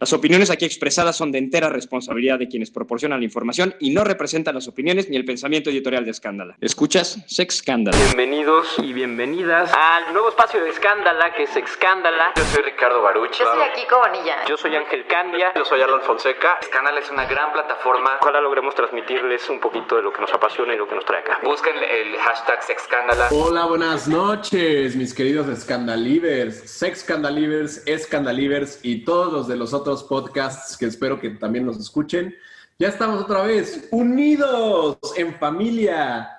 [0.00, 4.02] Las opiniones aquí expresadas son de entera responsabilidad de quienes proporcionan la información y no
[4.02, 6.56] representan las opiniones ni el pensamiento editorial de Escándala.
[6.62, 7.18] ¿Escuchas?
[7.26, 7.94] Sex Scandal.
[7.94, 12.32] Bienvenidos y bienvenidas al nuevo espacio de Escándala, que es Excándala.
[12.34, 13.38] Yo soy Ricardo Baruch.
[13.38, 14.36] Yo soy Kiko Bonilla.
[14.48, 15.52] Yo soy Ángel Candia.
[15.54, 16.56] Yo soy Alan Fonseca.
[16.62, 18.20] Escándala es una gran plataforma.
[18.22, 21.20] Ojalá logremos transmitirles un poquito de lo que nos apasiona y lo que nos trae
[21.20, 21.40] acá.
[21.44, 23.28] Busquen el hashtag Sexcándala.
[23.32, 29.89] Hola, buenas noches, mis queridos Scandalivers, Sex Scandalivers, Scandalivers y todos los de los otros
[30.04, 32.34] podcasts que espero que también nos escuchen.
[32.78, 36.30] Ya estamos otra vez unidos en familia.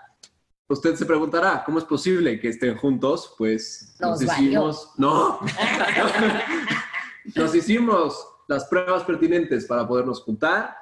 [0.68, 3.36] Usted se preguntará, ¿cómo es posible que estén juntos?
[3.38, 5.40] Pues nos, Nos hicimos, no,
[7.36, 10.76] nos hicimos las pruebas pertinentes para podernos juntar,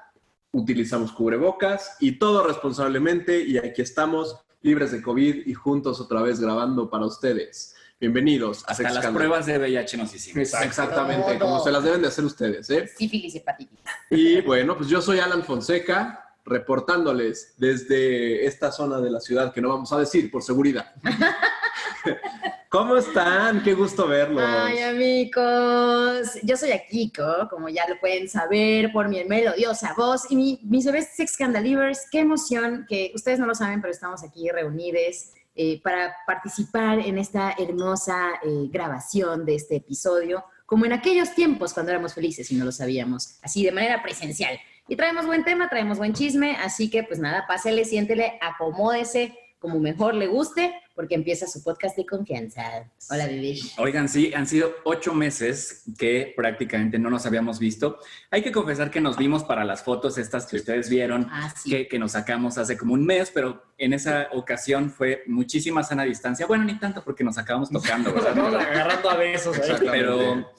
[0.51, 6.39] utilizamos cubrebocas y todo responsablemente y aquí estamos libres de COVID y juntos otra vez
[6.39, 7.75] grabando para ustedes.
[8.02, 9.14] Bienvenidos a Hasta Sex las Scandal.
[9.14, 10.53] pruebas de VIH nos hicimos.
[10.53, 11.39] Exactamente, Todo.
[11.39, 12.88] como se las deben de hacer ustedes, ¿eh?
[12.88, 13.78] Sífilis y hepatitis.
[14.09, 19.59] Y bueno, pues yo soy Alan Fonseca, reportándoles desde esta zona de la ciudad que
[19.59, 20.94] no vamos a decir por seguridad.
[22.70, 23.64] ¿Cómo están?
[23.64, 24.45] Qué gusto verlos.
[24.48, 26.39] Ay, amigos.
[26.43, 30.86] Yo soy Akiko, como ya lo pueden saber por mi melodiosa voz y mi, mis
[30.86, 32.08] bebés Sex Scandalivers.
[32.09, 37.17] Qué emoción que ustedes no lo saben, pero estamos aquí reunidos eh, para participar en
[37.17, 42.55] esta hermosa eh, grabación de este episodio, como en aquellos tiempos cuando éramos felices y
[42.55, 44.58] no lo sabíamos, así de manera presencial.
[44.87, 49.80] Y traemos buen tema, traemos buen chisme, así que pues nada, pásele, siéntele, acomódese como
[49.80, 52.89] mejor le guste, porque empieza su podcast de confianza.
[53.09, 53.58] Hola, bebé.
[53.77, 57.99] Oigan, sí, han sido ocho meses que prácticamente no nos habíamos visto.
[58.31, 61.70] Hay que confesar que nos vimos para las fotos estas que ustedes vieron, Ah, sí.
[61.70, 66.03] que, que nos sacamos hace como un mes, pero en esa ocasión fue muchísima sana
[66.03, 66.45] distancia.
[66.47, 68.37] Bueno, ni tanto porque nos acabamos tocando, ¿verdad?
[68.59, 69.58] agarrando a besos.
[69.58, 69.91] Exactamente.
[69.91, 70.52] Pero,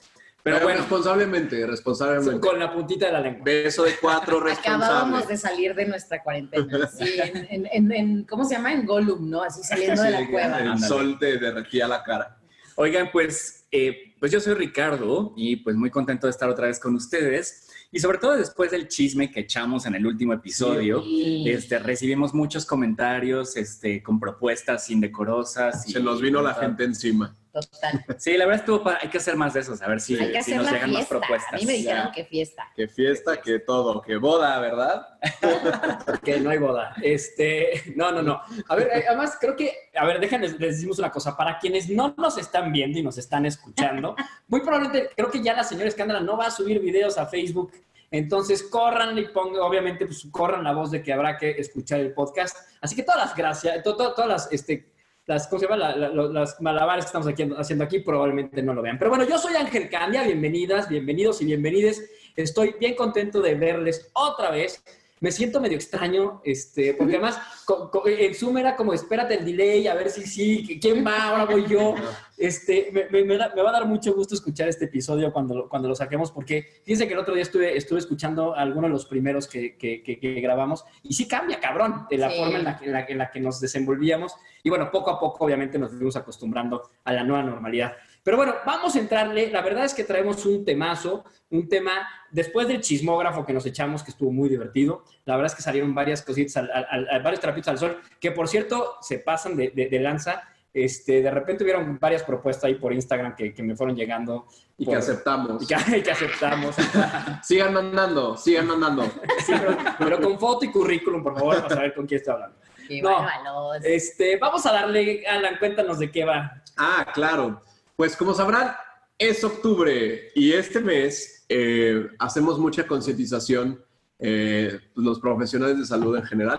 [0.43, 2.41] pero Pero bueno, responsablemente, responsablemente.
[2.47, 3.43] Con la puntita de la lengua.
[3.45, 5.27] Beso de cuatro Acabábamos responsable.
[5.29, 6.87] de salir de nuestra cuarentena.
[6.89, 8.73] Sí, en, en- en- en- ¿cómo se llama?
[8.73, 9.43] En Gollum, ¿no?
[9.43, 10.59] Así saliendo de la cueva.
[10.61, 12.39] El sol te derretía la cara.
[12.77, 16.81] Oigan, pues, eh, pues yo soy Ricardo y pues muy contento de estar otra vez
[16.81, 21.45] con ustedes y sobre todo después del chisme que echamos en el último episodio, Sí.
[21.51, 25.89] este, recibimos muchos comentarios este, con propuestas indecorosas.
[25.89, 27.37] y- Se nos vino la gente encima.
[27.53, 28.05] Total.
[28.19, 30.27] Sí, la verdad estuvo, pa- hay que hacer más de esos, a ver si, Hay
[30.33, 31.53] que si hacer nos la llegan más propuestas.
[31.53, 32.13] A mí me dijeron Ya.
[32.13, 32.69] que fiesta.
[32.77, 35.07] Que fiesta, que todo, que boda, ¿verdad?
[36.23, 36.95] Que no hay boda.
[37.03, 38.41] Este, no, no, no.
[38.69, 41.37] A ver, eh, además creo que, a ver, déjenme, les decimos una cosa.
[41.37, 44.15] Para quienes no nos están viendo y nos están escuchando,
[44.49, 47.73] muy probablemente creo que ya la señora Escándala no va a subir videos a Facebook.
[48.13, 52.13] Entonces corran y pongan, obviamente, pues corran la voz de que habrá que escuchar el
[52.13, 52.57] podcast.
[52.81, 54.90] Así que todas las gracias, to- to- todas las, este,
[55.31, 55.77] las, ¿cómo se llama?
[55.77, 58.99] Las malabares que estamos aquí, haciendo aquí probablemente no lo vean.
[58.99, 62.11] Pero bueno, yo soy Ángel Candia, bienvenidas, bienvenidos y bienvenides.
[62.35, 64.83] Estoy bien contento de verles otra vez.
[65.23, 69.45] Me siento medio extraño, este, porque además co- co- en Zoom era como, espérate el
[69.45, 71.95] delay, a ver si sí, quién va, ahora voy yo.
[72.41, 75.55] Este, me, me- me da- me va a dar mucho gusto escuchar este episodio cuando,
[75.55, 78.93] lo- cuando lo saquemos, porque fíjense que el otro día estuve, estuve escuchando algunos de
[78.95, 82.39] los primeros que, que- que- que grabamos, y sí cambia, cabrón, de la Sí.
[82.39, 84.35] forma en la, que- en la- en la que nos desenvolvíamos.
[84.63, 87.93] Y bueno, poco a poco, obviamente, nos fuimos acostumbrando a la nueva normalidad.
[88.23, 89.51] Pero bueno, vamos a entrarle.
[89.51, 94.03] La verdad es que traemos un temazo, un tema después del chismógrafo que nos echamos,
[94.03, 95.05] que estuvo muy divertido.
[95.25, 98.31] La verdad es que salieron varias cositas, al- al- al- varios trapitos al sol, que
[98.33, 100.43] por cierto se pasan de, de- de lanza.
[100.73, 104.47] Este, de repente hubieron varias propuestas ahí por Instagram que, que me fueron llegando.
[104.79, 105.63] Y por- que aceptamos.
[105.63, 106.77] y que, y que aceptamos.
[107.43, 109.03] Sigan mandando, sigan mandando.
[109.47, 112.57] Sí, pero, pero con foto y currículum, por favor, para saber con quién estoy hablando.
[112.87, 113.75] Qué No.
[113.83, 116.63] Este, vamos a darle, Alan, cuéntanos de qué va.
[116.77, 117.63] Ah, claro.
[118.01, 118.75] Pues como sabrán,
[119.19, 123.85] Es octubre y este mes eh, hacemos mucha concientización,
[124.19, 126.59] eh, los profesionales de salud en general,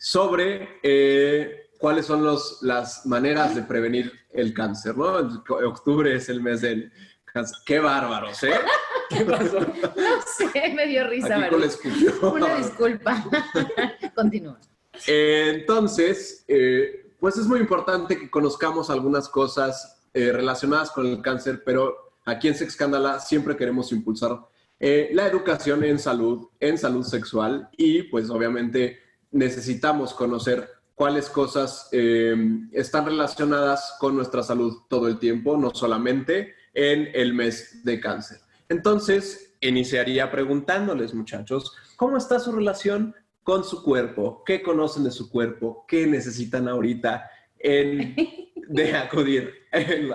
[0.00, 5.04] sobre eh, cuáles son los, las maneras de prevenir el cáncer, ¿no?
[5.68, 6.92] Octubre es el mes del
[7.26, 7.58] cáncer.
[7.64, 8.50] ¡Qué bárbaros, eh!
[9.08, 9.60] ¿Qué pasó?
[9.60, 11.44] No sé, me dio risa.
[11.44, 12.42] Aquí con.
[12.42, 13.24] Una disculpa.
[14.16, 14.58] Continúa.
[15.06, 16.44] Entonces,
[17.20, 22.48] pues es muy importante que conozcamos algunas cosas eh, relacionadas con el cáncer, pero aquí
[22.48, 24.38] en Sexcándala siempre queremos impulsar
[24.78, 28.98] eh, la educación en salud, en salud sexual y pues obviamente
[29.30, 32.34] necesitamos conocer cuáles cosas eh,
[32.72, 38.38] están relacionadas con nuestra salud todo el tiempo, no solamente en el mes de cáncer.
[38.68, 44.42] Entonces, iniciaría preguntándoles, muchachos, ¿cómo está su relación con su cuerpo?
[44.44, 45.84] ¿Qué conocen de su cuerpo?
[45.88, 47.30] ¿Qué necesitan ahorita
[47.62, 48.14] en,
[48.68, 49.52] de acudir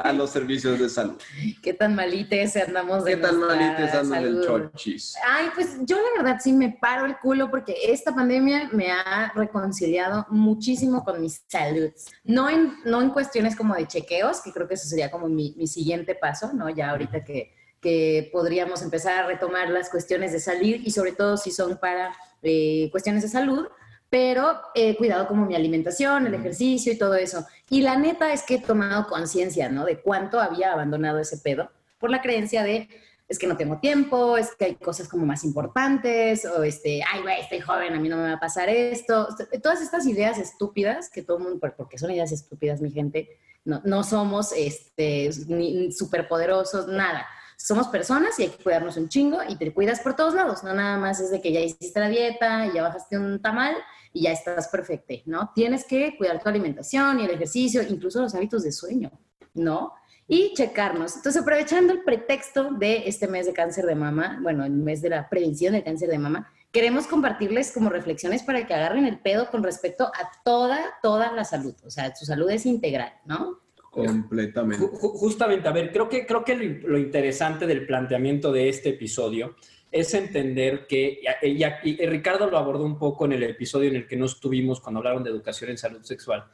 [0.03, 1.17] a los servicios de salud?
[1.61, 5.15] ¿Qué tan malites andamos de ¿Qué tan malites andan del chochis?
[5.25, 9.31] Ay, pues yo la verdad sí me paro el culo porque esta pandemia me ha
[9.35, 11.91] reconciliado muchísimo con mi salud.
[12.23, 15.55] No en, no en cuestiones como de chequeos, que creo que eso sería como mi,
[15.57, 16.69] mi siguiente paso, ¿no?
[16.69, 21.37] Ya ahorita que, que podríamos empezar a retomar las cuestiones de salir y sobre todo
[21.37, 23.67] si son para eh, cuestiones de salud,
[24.09, 27.45] pero he cuidado como mi alimentación, el ejercicio y todo eso.
[27.69, 29.85] Y la neta es que he tomado conciencia, ¿no?
[29.85, 31.69] De cuánto había abandonado ese pedo
[31.99, 32.87] por la creencia de
[33.27, 37.21] es que no tengo tiempo, es que hay cosas como más importantes, o este, ay,
[37.21, 39.27] güey, estoy joven, a mí no me va a pasar esto.
[39.61, 43.81] Todas estas ideas estúpidas, que todo el mundo, porque son ideas estúpidas, mi gente, no,
[43.83, 47.27] no somos este, ni superpoderosos, nada.
[47.57, 50.73] Somos personas y hay que cuidarnos un chingo y te cuidas por todos lados, no
[50.73, 53.75] nada más es de que ya hiciste la dieta ya bajaste un tamal
[54.13, 55.51] y ya estás perfecto, ¿no?
[55.53, 59.11] Tienes que cuidar tu alimentación y el ejercicio, incluso los hábitos de sueño,
[59.53, 59.93] ¿no?
[60.27, 61.15] y checarnos.
[61.15, 65.09] Entonces, aprovechando el pretexto de este mes de cáncer de mama, bueno, el mes de
[65.09, 69.49] la prevención del cáncer de mama, queremos compartirles como reflexiones para que agarren el pedo
[69.49, 71.75] con respecto a toda, toda la salud.
[71.85, 73.61] O sea, su salud es integral, ¿no?
[74.05, 74.85] Completamente.
[74.85, 78.89] Ju- ju- Justamente, a ver, creo que, creo que lo, interesante del planteamiento de este
[78.89, 79.55] episodio
[79.91, 83.95] es entender que, y, y- y Ricardo lo abordó un poco en el episodio en
[83.95, 86.45] el que no estuvimos cuando hablaron de educación en salud sexual,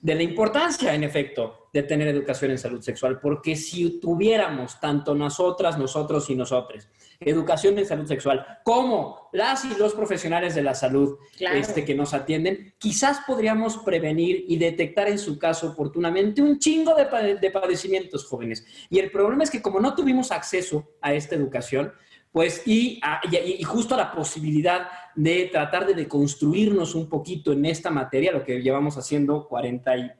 [0.00, 5.14] de la importancia, en efecto, de tener educación en salud sexual, porque si tuviéramos tanto
[5.14, 6.88] nosotras, nosotros y nosotros,
[7.30, 11.58] educación en salud sexual, como las y los profesionales de la salud Claro.
[11.58, 16.94] este, que nos atienden, quizás podríamos prevenir y detectar en su caso oportunamente un chingo
[16.94, 18.64] de, pade- de padecimientos jóvenes.
[18.88, 21.92] Y el problema es que como no tuvimos acceso a esta educación,
[22.32, 27.52] pues y, a- y- y justo a la posibilidad de tratar de deconstruirnos un poquito
[27.52, 30.10] en esta materia, lo que llevamos haciendo 40 y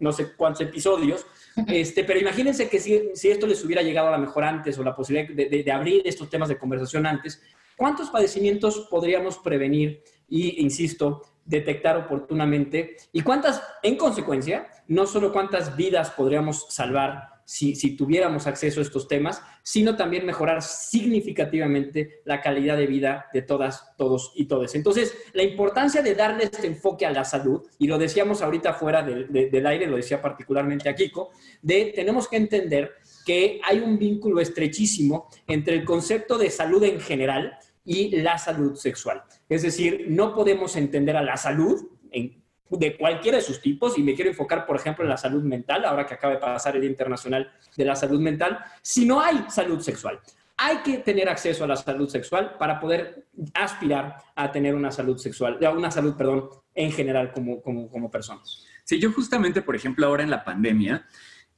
[0.00, 1.24] no sé cuántos episodios,
[1.66, 4.94] este, pero imagínense que si, esto les hubiera llegado a la mejor antes o la
[4.94, 7.42] posibilidad de abrir estos temas de conversación antes,
[7.76, 12.96] ¿cuántos padecimientos podríamos prevenir y, insisto, detectar oportunamente?
[13.12, 18.82] ¿Y cuántas, en consecuencia, no solo cuántas vidas podríamos salvar si, si tuviéramos acceso a
[18.82, 24.74] estos temas, sino también mejorar significativamente la calidad de vida de todas, todos y todes.
[24.74, 29.02] Entonces, la importancia de darle este enfoque a la salud, y lo decíamos ahorita fuera
[29.02, 31.30] de- del aire, lo decía particularmente a Kiko,
[31.62, 32.92] de tenemos que entender
[33.24, 38.74] que hay un vínculo estrechísimo entre el concepto de salud en general y la salud
[38.74, 39.22] sexual.
[39.48, 44.02] Es decir, no podemos entender a la salud en- de cualquiera de sus tipos, y
[44.02, 46.84] me quiero enfocar, por ejemplo, en la salud mental, ahora que acaba de pasar el
[46.84, 50.20] Internacional de la Salud Mental, si no hay salud sexual.
[50.56, 55.16] Hay que tener acceso a la salud sexual para poder aspirar a tener una salud
[55.16, 58.64] sexual, una salud, perdón, en general como, como, como personas.
[58.84, 61.06] Sí, yo justamente, por ejemplo, ahora en la pandemia,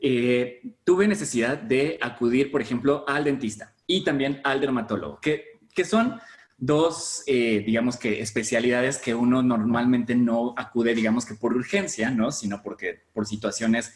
[0.02, 5.84] eh, tuve necesidad de acudir, por ejemplo, al dentista y también al dermatólogo, que, que
[5.84, 6.18] son
[6.60, 12.30] dos, eh, digamos que, especialidades que uno normalmente no acude, digamos que por urgencia, ¿no?
[12.30, 13.94] Sino porque por situaciones,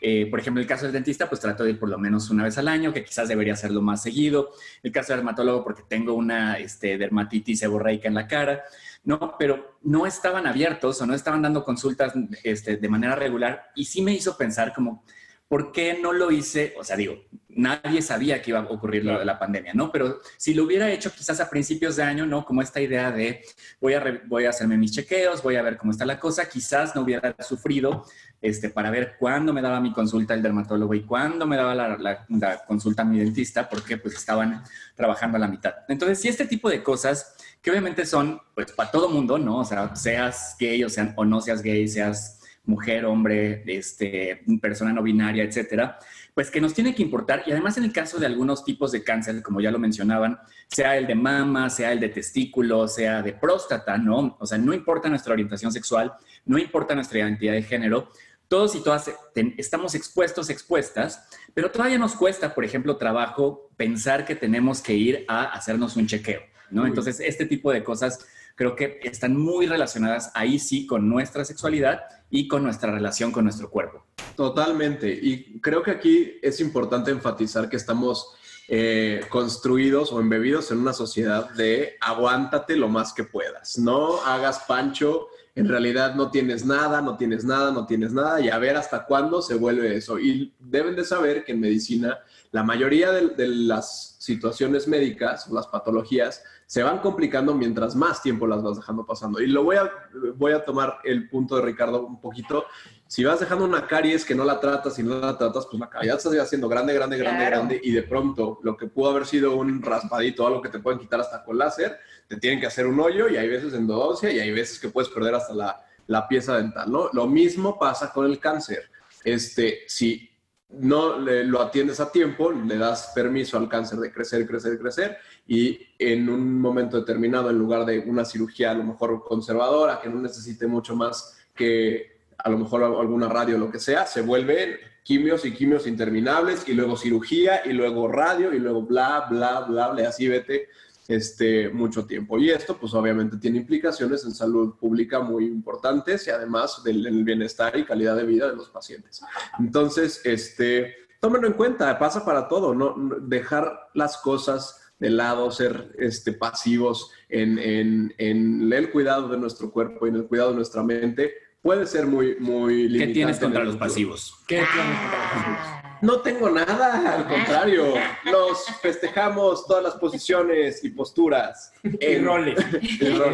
[0.00, 2.44] eh, por ejemplo, el caso del dentista, pues trato de ir por lo menos una
[2.44, 4.50] vez al año, que quizás debería hacerlo más seguido.
[4.82, 8.64] El caso del dermatólogo, porque tengo una este, dermatitis seborreica en la cara.
[9.04, 13.84] No, pero no estaban abiertos o no estaban dando consultas este, de manera regular y
[13.84, 15.04] sí me hizo pensar como,
[15.48, 16.74] ¿por qué no lo hice?
[16.78, 17.14] O sea, digo,
[17.48, 19.90] nadie sabía que iba a ocurrir lo de la pandemia, ¿no?
[19.90, 22.44] Pero si lo hubiera hecho quizás a principios de año, ¿no?
[22.44, 23.42] Como esta idea de
[23.80, 26.48] voy a, re- voy a hacerme mis chequeos, voy a ver cómo está la cosa,
[26.48, 28.04] quizás no hubiera sufrido
[28.42, 31.96] este, para ver cuándo me daba mi consulta el dermatólogo y cuándo me daba la,
[31.96, 34.62] la- la consulta mi dentista, porque pues estaban
[34.94, 35.74] trabajando a la mitad.
[35.88, 39.58] Entonces, si este tipo de cosas, que obviamente son, pues, para todo mundo, ¿no?
[39.60, 42.35] O sea, seas gay o, sean, o no seas gay, seas
[42.66, 45.98] mujer, hombre, este, persona no binaria, etcétera,
[46.34, 47.44] pues que nos tiene que importar.
[47.46, 50.96] Y además en el caso de algunos tipos de cáncer, como ya lo mencionaban, sea
[50.96, 54.36] el de mama, sea el de testículo, sea de próstata, ¿no?
[54.40, 56.12] O sea, no importa nuestra orientación sexual,
[56.44, 58.10] no importa nuestra identidad de género,
[58.48, 59.10] todos y todas
[59.56, 65.24] estamos expuestos, expuestas, pero todavía nos cuesta, por ejemplo, trabajo pensar que tenemos que ir
[65.28, 66.86] a hacernos un chequeo, ¿no?
[66.86, 68.24] Entonces, este tipo de cosas
[68.56, 73.44] creo que están muy relacionadas ahí sí con nuestra sexualidad y con nuestra relación con
[73.44, 74.04] nuestro cuerpo.
[74.34, 75.08] Totalmente.
[75.10, 78.34] Y creo que aquí es importante enfatizar que estamos
[78.66, 83.78] eh, construidos o embebidos en una sociedad de aguántate lo más que puedas.
[83.78, 88.50] No hagas pancho en realidad no tienes nada, no tienes nada, no tienes nada, y
[88.50, 90.18] a ver hasta cuándo se vuelve eso.
[90.18, 92.18] Y deben de saber que en medicina
[92.52, 98.60] la mayoría de, las situaciones médicas, las patologías, se van complicando mientras más tiempo las
[98.60, 99.40] vas dejando pasando.
[99.40, 99.88] Y lo voy a,
[100.34, 102.66] voy a tomar el punto de Ricardo un poquito.
[103.06, 105.88] Si vas dejando una caries que no la tratas y no la tratas, pues la
[105.88, 109.26] caries se va haciendo grande, grande, grande, grande, y de pronto lo que pudo haber
[109.26, 112.88] sido un raspadito, algo que te pueden quitar hasta con láser, te tienen que hacer
[112.88, 116.26] un hoyo y hay veces endodoncia y hay veces que puedes perder hasta la, la
[116.26, 117.10] pieza dental, ¿no?
[117.12, 118.90] Lo mismo pasa con el cáncer.
[119.22, 120.35] Este, si
[120.68, 125.78] no lo atiendes a tiempo, le das permiso al cáncer de crecer, crecer, crecer, y
[125.98, 130.20] en un momento determinado, en lugar de una cirugía a lo mejor conservadora, que no
[130.20, 134.76] necesite mucho más que a lo mejor alguna radio o lo que sea, se vuelven
[135.02, 139.88] quimios y quimios interminables, y luego cirugía, y luego radio, y luego bla, bla, bla,
[139.88, 140.68] bla, así vete
[141.08, 142.38] este, mucho tiempo.
[142.38, 147.76] Y esto, pues obviamente tiene implicaciones en salud pública muy importantes y además del, bienestar
[147.78, 149.22] y calidad de vida de los pacientes.
[149.58, 152.94] Entonces, este, tómenlo en cuenta, pasa para todo, ¿no?
[153.22, 159.70] Dejar las cosas de lado, ser este, pasivos en, en, en el cuidado de nuestro
[159.70, 161.34] cuerpo y en el cuidado de nuestra mente
[161.66, 163.06] puede ser muy, muy limitante.
[163.06, 164.34] ¿Qué tienes contra los pasivos?
[164.46, 165.85] ¿Qué tienes contra los pasivos?
[166.06, 167.94] No tengo nada, al contrario.
[168.30, 171.72] Nos festejamos todas las posiciones y posturas.
[171.82, 172.56] Y roles.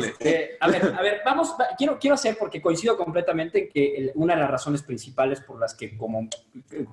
[0.06, 4.34] Este, a ver, a ver, vamos, quiero, quiero hacer, porque coincido completamente en que una
[4.34, 6.26] de las razones principales por las que como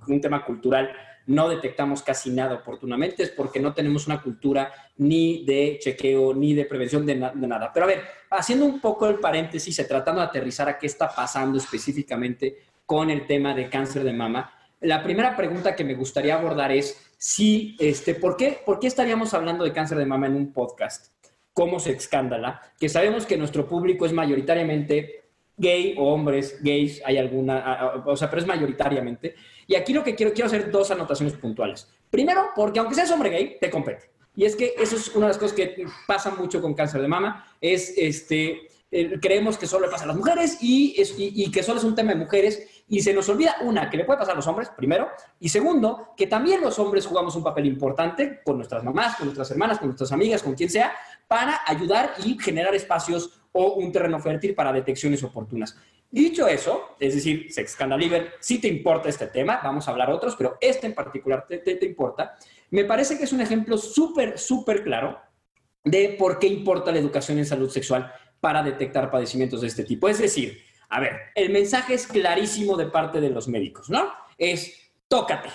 [0.07, 0.91] un tema cultural
[1.27, 6.55] no detectamos casi nada oportunamente es porque no tenemos una cultura ni de chequeo, ni
[6.55, 7.71] de prevención de, de nada.
[7.73, 11.09] Pero a ver, haciendo un poco el paréntesis y tratando de aterrizar a qué está
[11.09, 16.35] pasando específicamente con el tema de cáncer de mama, la primera pregunta que me gustaría
[16.35, 20.35] abordar es si, este, ¿por qué, ¿por qué estaríamos hablando de cáncer de mama en
[20.35, 21.13] un podcast?
[21.53, 22.61] ¿Cómo se escándala?
[22.79, 25.25] Que sabemos que nuestro público es mayoritariamente
[25.57, 29.35] gay o hombres gays, hay alguna, o sea, pero es mayoritariamente.
[29.67, 31.89] Y aquí lo que quiero, quiero hacer dos anotaciones puntuales.
[32.09, 34.09] Primero, porque aunque seas hombre gay, te compete.
[34.35, 37.09] Y es que eso es una de las cosas que pasa mucho con cáncer de
[37.09, 38.69] mama, es este,
[39.21, 42.13] creemos que solo le pasa a las mujeres y, y, que solo es un tema
[42.13, 45.07] de mujeres y se nos olvida, una, que le puede pasar a los hombres, primero,
[45.39, 49.51] y segundo, que también los hombres jugamos un papel importante con nuestras mamás, con nuestras
[49.51, 50.93] hermanas, con nuestras amigas, con quien sea,
[51.27, 55.77] para ayudar y generar espacios o un terreno fértil para detecciones oportunas.
[56.09, 60.09] Dicho eso, es decir, Sex Scandal Liber, si te importa este tema, vamos a hablar
[60.09, 62.35] otros, pero este en particular te, te, te importa,
[62.71, 65.19] me parece que es un ejemplo súper, súper claro
[65.83, 70.09] de por qué importa la educación en salud sexual para detectar padecimientos de este tipo.
[70.09, 70.57] Es decir,
[70.89, 74.11] a ver, el mensaje es clarísimo de parte de los médicos, ¿no?
[74.37, 75.49] Es tócate,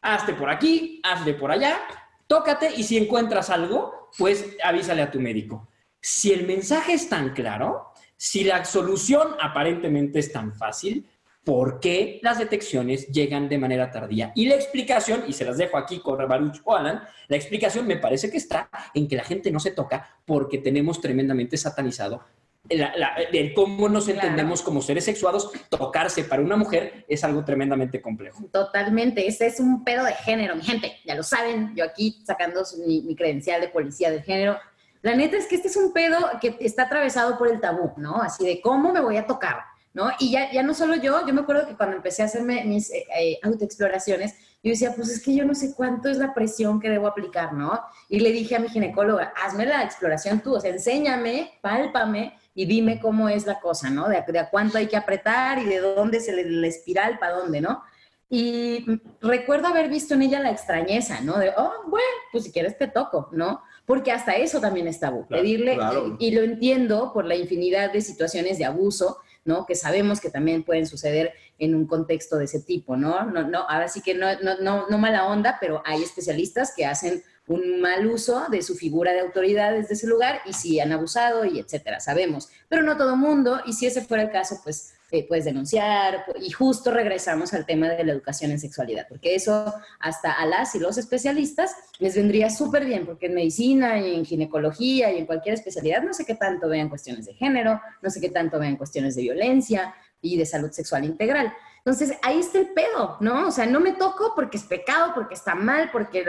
[0.00, 1.80] hazte por aquí, hazle por allá,
[2.26, 5.68] tócate y si encuentras algo, pues avísale a tu médico.
[6.00, 11.08] Si el mensaje es tan claro, si la solución aparentemente es tan fácil,
[11.44, 14.30] ¿por qué las detecciones llegan de manera tardía?
[14.36, 17.96] Y la explicación, y se las dejo aquí con Baruch o Alan, la explicación me
[17.96, 22.22] parece que está en que la gente no se toca porque tenemos tremendamente satanizado
[22.70, 28.44] el cómo nos entendemos como seres sexuados, tocarse para una mujer es algo tremendamente complejo.
[28.52, 32.62] Totalmente, ese es un pedo de género, mi gente, ya lo saben, yo aquí sacando
[32.86, 34.56] mi, credencial de policía del género.
[35.02, 38.22] La neta es que este es un pedo que está atravesado por el tabú, ¿no?
[38.22, 39.62] Así de cómo me voy a tocar,
[39.92, 40.10] ¿no?
[40.18, 42.90] Y ya, ya no solo yo, yo me acuerdo que cuando empecé a hacerme mis
[42.90, 46.80] eh, eh, autoexploraciones, yo decía, pues es que yo no sé cuánto es la presión
[46.80, 47.80] que debo aplicar, ¿no?
[48.08, 52.66] Y le dije a mi ginecóloga, hazme la exploración tú, o sea, enséñame, pálpame, y
[52.66, 54.08] dime cómo es la cosa, ¿no?
[54.08, 57.60] De, a cuánto hay que apretar y de dónde se le la espiral, para dónde,
[57.62, 57.82] ¿no?
[58.28, 58.84] Y
[59.20, 61.38] recuerdo haber visto en ella la extrañeza, ¿no?
[61.38, 63.62] De, oh, bueno, pues si quieres te toco, ¿no?
[63.86, 65.26] Porque hasta eso también es tabú.
[65.26, 65.78] Pedirle,
[66.18, 69.66] y lo entiendo por la infinidad de situaciones de abuso, ¿no?
[69.66, 73.24] Que sabemos que también pueden suceder en un contexto de ese tipo, ¿no?
[73.26, 77.22] no, no ahora sí que no, no, no, mala onda, pero hay especialistas que hacen
[77.46, 81.44] un mal uso de su figura de autoridad desde ese lugar y si han abusado
[81.44, 82.48] y etcétera, sabemos.
[82.68, 86.50] Pero no todo mundo, y si ese fuera el caso, pues eh, puedes denunciar y
[86.50, 90.78] justo regresamos al tema de la educación en sexualidad, porque eso hasta a las y
[90.78, 95.56] los especialistas les vendría súper bien, porque en medicina y en ginecología y en cualquier
[95.56, 99.16] especialidad no sé qué tanto vean cuestiones de género, no sé qué tanto vean cuestiones
[99.16, 101.52] de violencia y de salud sexual integral.
[101.78, 103.48] Entonces, ahí está el pedo, ¿no?
[103.48, 106.24] O sea, no me toco porque es pecado, porque está mal, porque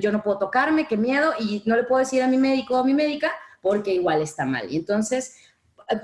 [0.00, 2.78] yo no puedo tocarme, qué miedo, y no le puedo decir a mi médico o
[2.78, 4.72] a mi médica porque igual está mal.
[4.72, 5.36] Y entonces,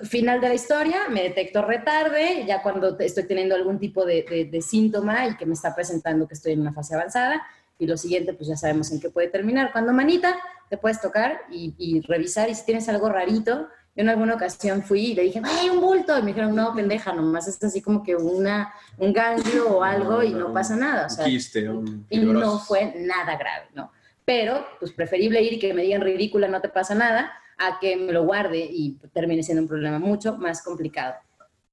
[0.03, 5.29] final de la historia, me detecto retarde, ya cuando estoy teniendo algún tipo de, síntoma
[5.29, 7.43] y que me está presentando que estoy en una fase avanzada,
[7.79, 9.73] y lo siguiente, pues ya sabemos en qué puede terminar.
[9.73, 10.37] Cuando manita,
[10.69, 14.83] te puedes tocar y, y revisar, y si tienes algo rarito, yo en alguna ocasión
[14.83, 16.19] fui y le dije, ¡ay, un bulto!
[16.19, 20.23] Y me dijeron, no, pendeja, nomás es así como que una, un ganglio o algo
[20.23, 21.07] y no pasa nada.
[21.07, 23.93] O sea, y no fue nada grave, ¿no?
[24.25, 27.97] Pero, pues preferible ir y que me digan ridícula, no te pasa nada, a que
[27.97, 31.15] me lo guarde y termine siendo un problema mucho más complicado.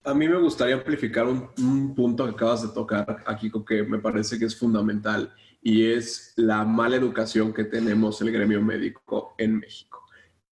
[0.04, 4.00] A mí me gustaría amplificar un, un punto que acabas de tocar aquí, que me
[4.00, 9.60] parece que es fundamental, y es la mala educación que tenemos el gremio médico en
[9.60, 9.91] México.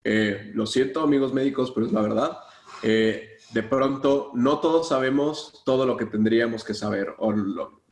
[0.08, 2.38] Eh, lo siento, amigos médicos, pero es la verdad.
[2.80, 7.16] Eh, de pronto, no todos sabemos todo lo que tendríamos que saber.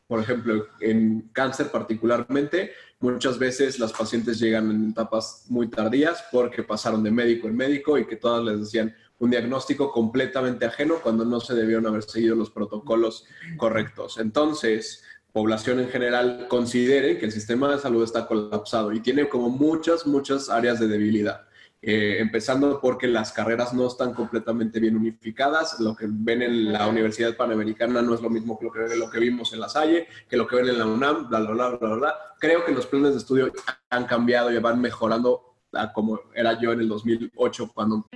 [0.07, 6.63] Por ejemplo, en cáncer particularmente, muchas veces las pacientes llegan en etapas muy tardías porque
[6.63, 11.25] pasaron de médico en médico y que todas les decían un diagnóstico completamente ajeno cuando
[11.25, 13.25] no se debieron haber seguido los protocolos
[13.57, 14.19] correctos.
[14.19, 15.03] Entonces,
[15.33, 20.07] población en general considere que el sistema de salud está colapsado y tiene como muchas,
[20.07, 21.44] muchas áreas de debilidad.
[21.87, 25.79] Eh, empezando porque las carreras no están completamente bien unificadas.
[25.79, 29.07] Lo que ven en la Universidad Panamericana no es lo mismo que lo que, lo
[29.07, 31.69] que vimos en la Salle, que lo que ven en la UNAM, bla, bla, bla,
[31.77, 32.15] bla, bla.
[32.39, 33.53] Creo que los planes de estudio
[33.91, 38.07] han cambiado y van mejorando a como era yo en el 2008 cuando...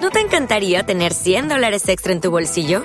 [0.00, 2.84] ¿No te encantaría tener 100 dólares extra en tu bolsillo?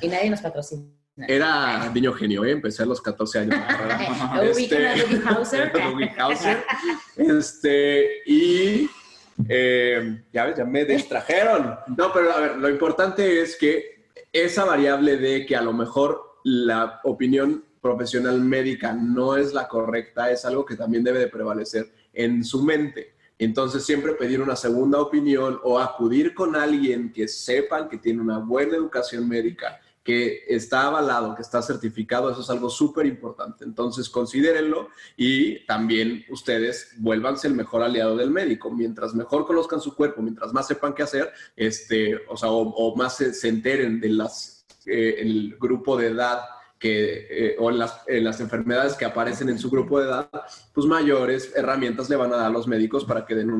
[0.00, 0.84] y nadie nos patrocina.
[1.16, 2.52] Era niño genio, ¿eh?
[2.52, 3.56] empecé a los 14 años.
[4.42, 5.22] este,
[6.18, 6.64] Hauser.
[7.16, 8.88] Este, y
[9.48, 11.78] eh, ya ves, ya me distrajeron.
[11.96, 16.38] No, pero a ver, lo importante es que esa variable de que a lo mejor
[16.44, 21.92] la opinión profesional médica no es la correcta es algo que también debe de prevalecer
[22.12, 23.14] en su mente.
[23.44, 28.38] Entonces siempre pedir una segunda opinión o acudir con alguien que sepan que tiene una
[28.38, 33.64] buena educación médica, que está avalado, que está certificado, eso es algo súper importante.
[33.64, 38.70] Entonces considérenlo y también ustedes vuélvanse el mejor aliado del médico.
[38.70, 43.16] Mientras mejor conozcan su cuerpo, mientras más sepan qué hacer, este, o, sea, o, más
[43.16, 46.40] se, enteren de las, eh, el grupo de edad
[46.82, 50.28] que, eh, o en las, enfermedades que aparecen en su grupo de edad,
[50.74, 53.50] pues mayores herramientas le van a dar a los médicos para que den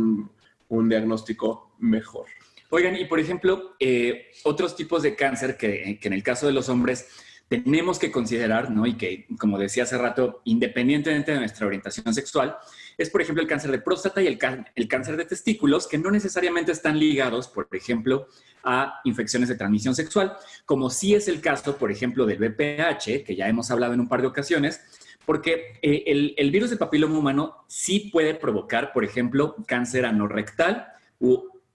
[0.68, 2.26] un, diagnóstico mejor.
[2.70, 6.52] Oigan, y por ejemplo, eh, otros tipos de cáncer que, que, en el caso de
[6.52, 7.06] los hombres
[7.48, 8.86] tenemos que considerar, ¿no?
[8.86, 12.56] Y que, como decía hace rato, independientemente de nuestra orientación sexual,
[13.02, 14.38] es, por ejemplo, el cáncer de próstata y el,
[14.88, 18.28] cáncer de testículos, que no necesariamente están ligados, por ejemplo,
[18.64, 23.36] a infecciones de transmisión sexual, como sí es el caso, por ejemplo, del VPH, que
[23.36, 24.80] ya hemos hablado en un par de ocasiones,
[25.26, 30.88] porque eh, el, virus del papiloma humano sí puede provocar, por ejemplo, cáncer anorrectal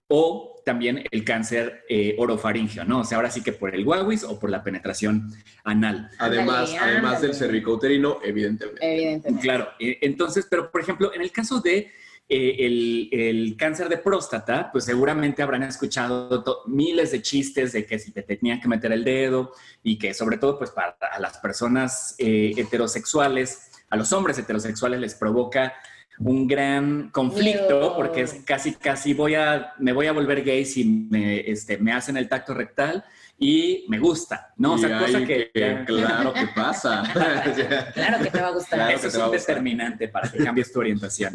[0.08, 3.00] o también el cáncer eh, orofaringio, ¿no?
[3.00, 5.32] O sea, ahora sí que por el guaguis o por la penetración
[5.64, 6.12] anal.
[6.20, 8.86] Además, además del cervicouterino, evidentemente.
[8.86, 9.42] Evidentemente.
[9.42, 11.90] Claro, eh, entonces, pero por ejemplo, en el caso de
[12.28, 12.66] eh,
[13.10, 18.24] el, cáncer de próstata, pues seguramente habrán escuchado miles de chistes de que si te
[18.24, 19.54] tenían que meter el dedo
[19.84, 25.76] y que sobre todo pues para las personas heterosexuales, a los hombres heterosexuales les provoca
[26.20, 30.86] un gran conflicto porque es casi, casi voy a, me voy a volver gay si
[30.86, 33.04] me, este, me hacen el tacto rectal
[33.40, 34.74] y me gusta, ¿no?
[34.74, 35.52] O sea, cosa que...
[35.86, 37.04] claro que pasa.
[37.94, 38.80] Claro que te va a gustar.
[38.80, 39.40] Claro Eso es un gustar.
[39.40, 41.34] determinante para que cambies tu orientación.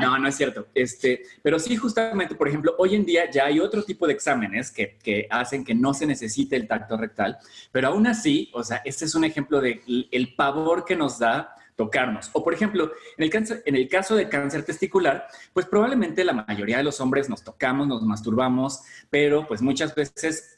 [0.00, 0.68] No, no es cierto.
[0.74, 4.72] Este, pero sí, justamente, por ejemplo, hoy en día ya hay otro tipo de exámenes
[4.72, 7.38] que, que hacen que no se necesite el tacto rectal,
[7.70, 11.54] pero aún así, o sea, este es un ejemplo de el pavor que nos da
[11.76, 12.30] tocarnos.
[12.32, 16.32] O por ejemplo, en el, cáncer, en el caso de cáncer testicular, pues probablemente la
[16.32, 20.54] mayoría de los hombres nos tocamos, nos masturbamos, pero pues muchas veces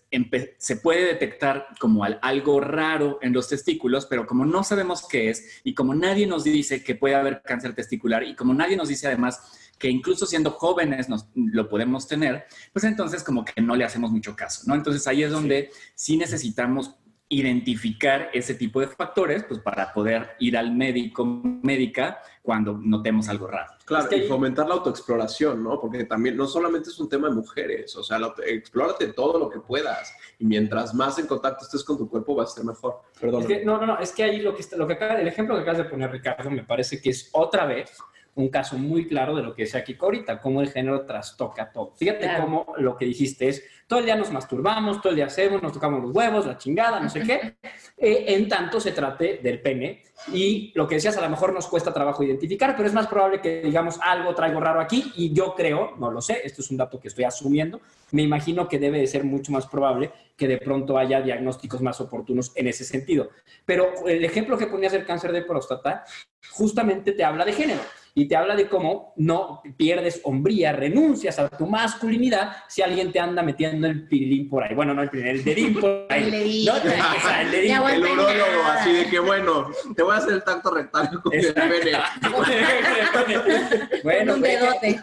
[0.59, 5.29] se puede detectar como al- algo raro en los testículos, pero como no sabemos qué
[5.29, 8.89] es y como nadie nos dice que puede haber cáncer testicular y como nadie nos
[8.89, 9.41] dice además
[9.79, 14.11] que incluso siendo jóvenes nos, lo podemos tener, pues entonces como que no le hacemos
[14.11, 14.75] mucho caso, ¿no?
[14.75, 16.97] Entonces ahí es donde sí necesitamos
[17.31, 23.47] identificar ese tipo de factores, pues para poder ir al médico, médica, cuando notemos algo
[23.47, 23.73] raro.
[23.85, 25.79] Claro, Es que y fomentar la autoexploración, ¿no?
[25.79, 29.61] Porque también no solamente es un tema de mujeres, o sea, explórate todo lo que
[29.61, 30.15] puedas.
[30.39, 33.03] Y mientras más en contacto estés con tu cuerpo, vas a ser mejor.
[33.21, 33.43] Perdón.
[33.43, 35.29] Es que, no, no, no, es que ahí lo que, está, lo que acaba, el
[35.29, 37.93] ejemplo que acabas de poner, Ricardo, me parece que es otra vez
[38.39, 41.93] un caso muy claro de lo que decía Kiko ahorita, cómo el género trastoca todo.
[41.97, 42.45] Fíjate Claro.
[42.45, 45.73] cómo lo que dijiste es, todo el día nos masturbamos, todo el día hacemos, nos
[45.73, 47.57] tocamos los huevos, la chingada, no sé qué,
[47.97, 50.05] eh, en tanto se trate del pene.
[50.33, 53.41] Y lo que decías, a lo mejor nos cuesta trabajo identificar, pero es más probable
[53.41, 56.77] que digamos algo traigo raro aquí y yo creo, no lo sé, esto es un
[56.77, 57.81] dato que estoy asumiendo,
[58.13, 62.01] me imagino que debe de ser mucho más probable que de pronto haya diagnósticos más
[62.01, 63.31] oportunos en ese sentido.
[63.65, 66.05] Pero el ejemplo que ponías del cáncer de próstata
[66.51, 67.81] justamente te habla de género
[68.21, 73.21] y te habla de cómo no pierdes hombría, renuncias a tu masculinidad si alguien te
[73.21, 74.75] anda metiendo el pilín por ahí.
[74.75, 76.25] Bueno, no el pilín, el dedín por ahí.
[76.25, 76.65] El dedín.
[76.67, 76.81] No, o
[77.21, 77.77] sea, el dedín.
[77.77, 81.55] El urólogo, así de que bueno, te voy a hacer el tacto rectal con el
[81.55, 81.93] pene.
[84.03, 85.01] bueno, Un pues, dedote.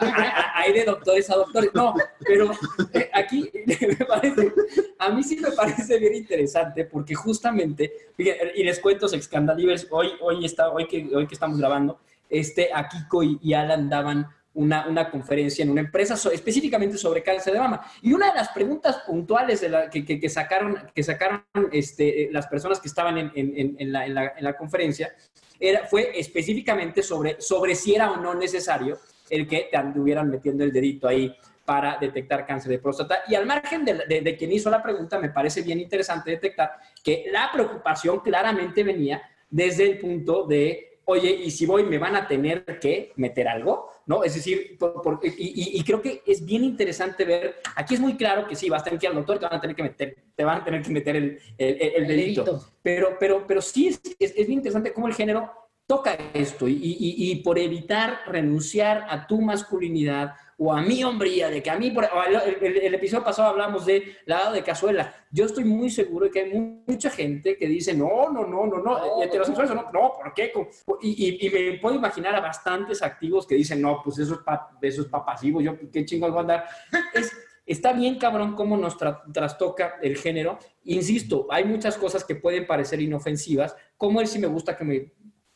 [0.53, 1.69] hay- de doctores a doctores.
[1.73, 1.93] No,
[2.25, 2.51] pero
[2.93, 4.51] eh, aquí me parece,
[4.99, 10.11] a mí sí me parece bien interesante porque justamente, fíjate, y les cuento, Sexcandalivers, hoy,
[10.19, 11.99] hoy, está, hoy, que, hoy que estamos grabando,
[12.29, 16.97] este, a Kiko y, y Alan daban una, una conferencia en una empresa so- específicamente
[16.97, 17.81] sobre cáncer de mama.
[18.01, 22.23] Y una de las preguntas puntuales de la, que, que- que sacaron, que sacaron este,
[22.23, 25.13] eh, las personas que estaban en, en- en- la, en la- la conferencia
[25.59, 28.97] era, fue específicamente sobre, sobre si era o no necesario
[29.29, 31.35] el que te anduvieran metiendo el dedito ahí
[31.65, 33.23] para detectar cáncer de próstata.
[33.27, 36.73] Y al margen de, de- de quien hizo la pregunta, me parece bien interesante detectar
[37.03, 42.15] que la preocupación claramente venía desde el punto de, oye, y si voy, me van
[42.15, 44.23] a tener que meter algo, ¿no?
[44.23, 47.99] Es decir, por- por- y, y- y creo que es bien interesante ver, aquí es
[47.99, 49.75] muy claro que sí, vas a tener que ir al doctor, te van a tener
[49.75, 52.65] que meter, te van a tener que meter el, el- el- el dedito.
[52.81, 55.51] Pero, pero, pero sí es, es, es bien interesante cómo el género
[55.87, 61.49] toca esto y- y- y por evitar renunciar a tu masculinidad o a mi hombría,
[61.49, 65.13] de que a mí, por, el, el- el episodio pasado hablamos de lavado de cazuela.
[65.29, 68.65] Yo estoy muy seguro de que hay mu- mucha gente que dice, no, no, no,
[68.65, 70.53] no, no, heterosexuales o no, no, ¿por qué?
[71.01, 74.39] Y, y- y me puedo imaginar a bastantes activos que dicen, no, pues eso es
[74.41, 76.65] pa, eso es pa pasivo, yo qué chingados voy a andar.
[77.13, 77.31] Es,
[77.67, 80.59] Está bien cabrón cómo nos tra- trastoca el género.
[80.83, 85.13] Insisto, hay muchas cosas que pueden parecer inofensivas, como el si me gusta que me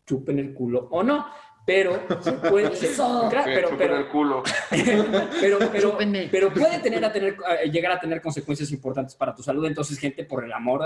[0.08, 1.28] chupen el culo o no,
[1.70, 2.02] pero
[2.50, 3.28] puede, Eso.
[3.30, 4.42] claro, Que pero, el culo.
[5.40, 5.98] pero, pero,
[6.32, 9.64] pero puede tener a tener, a llegar a tener consecuencias importantes para tu salud.
[9.68, 10.82] Entonces, gente, por el amor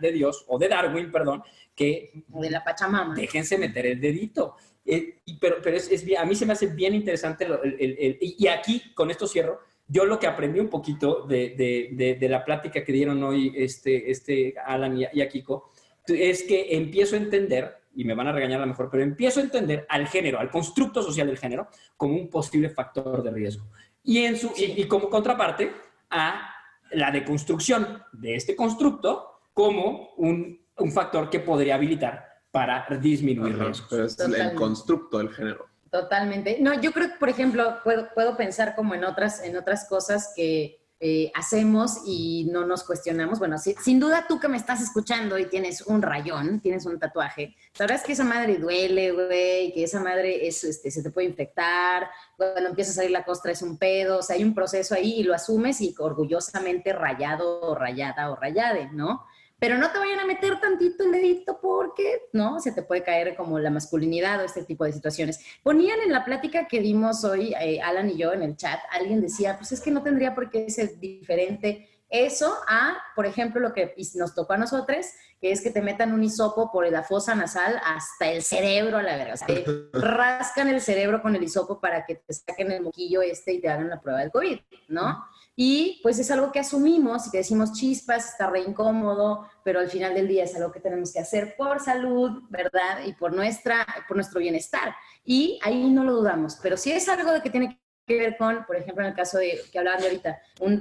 [0.00, 1.42] de Dios, o de Darwin, perdón,
[1.74, 3.16] que De la Pachamama.
[3.16, 4.54] déjense meter el dedito.
[4.86, 7.48] Eh, pero pero es, a mí se me hace bien interesante.
[7.48, 9.58] lo- el- el- el- y y aquí, con esto cierro,
[9.88, 13.52] yo lo que aprendí un poquito de, de- de- de la plática que dieron hoy
[13.56, 15.72] este, este Alan y, y a Kiko,
[16.06, 19.40] es que empiezo a entender, y me van a regañar a lo mejor, pero empiezo
[19.40, 23.66] a entender al género, al constructo social del género, como un posible factor de riesgo.
[24.02, 25.72] Y, en su, y, y como contraparte
[26.10, 26.48] a
[26.92, 33.64] la deconstrucción de este constructo como un, un factor que podría habilitar para disminuir Ajá,
[33.64, 33.88] riesgos.
[33.90, 34.54] pero es el Totalmente.
[34.56, 35.66] constructo del género.
[35.90, 36.58] Totalmente.
[36.60, 40.32] No, yo creo que, por ejemplo, puedo, puedo pensar como en otras, en otras cosas
[40.34, 43.40] que eh, hacemos y no nos cuestionamos.
[43.40, 47.00] Bueno, si- sin duda tú que me estás escuchando y tienes un rayón, tienes un
[47.00, 51.26] tatuaje, sabrás que esa madre duele, güey, que esa madre es, este, se te puede
[51.26, 54.94] infectar, cuando empieza a salir la costra es un pedo, o sea, hay un proceso
[54.94, 59.24] ahí y lo asumes y orgullosamente rayado o rayada o rayade, ¿no?
[59.62, 62.58] Pero no te vayan a meter tantito el dedito porque, ¿no?
[62.58, 65.38] Se te puede caer como la masculinidad o este tipo de situaciones.
[65.62, 69.20] Ponían en la plática que dimos hoy, eh, Alan y yo, en el chat, alguien
[69.20, 73.72] decía, pues es que no tendría por qué ser diferente Eso a, por ejemplo, lo
[73.72, 75.06] que nos tocó a nosotros,
[75.40, 79.02] que es que te metan un hisopo por la fosa nasal hasta el cerebro a
[79.04, 79.34] la verga.
[79.34, 83.22] O sea, te rascan el cerebro con el hisopo para que te saquen el moquillo
[83.22, 85.24] este y te hagan la prueba del COVID, ¿no?
[85.54, 89.90] Y pues es algo que asumimos y que decimos chispas, está re incómodo, pero al
[89.90, 93.04] final del día es algo que tenemos que hacer por salud, ¿verdad?
[93.04, 94.94] Y por, nuestra, por nuestro bienestar.
[95.24, 98.64] Y ahí no lo dudamos, pero si es algo de que tiene que ver con,
[98.64, 100.38] por ejemplo, en el caso de que hablaban de ahorita,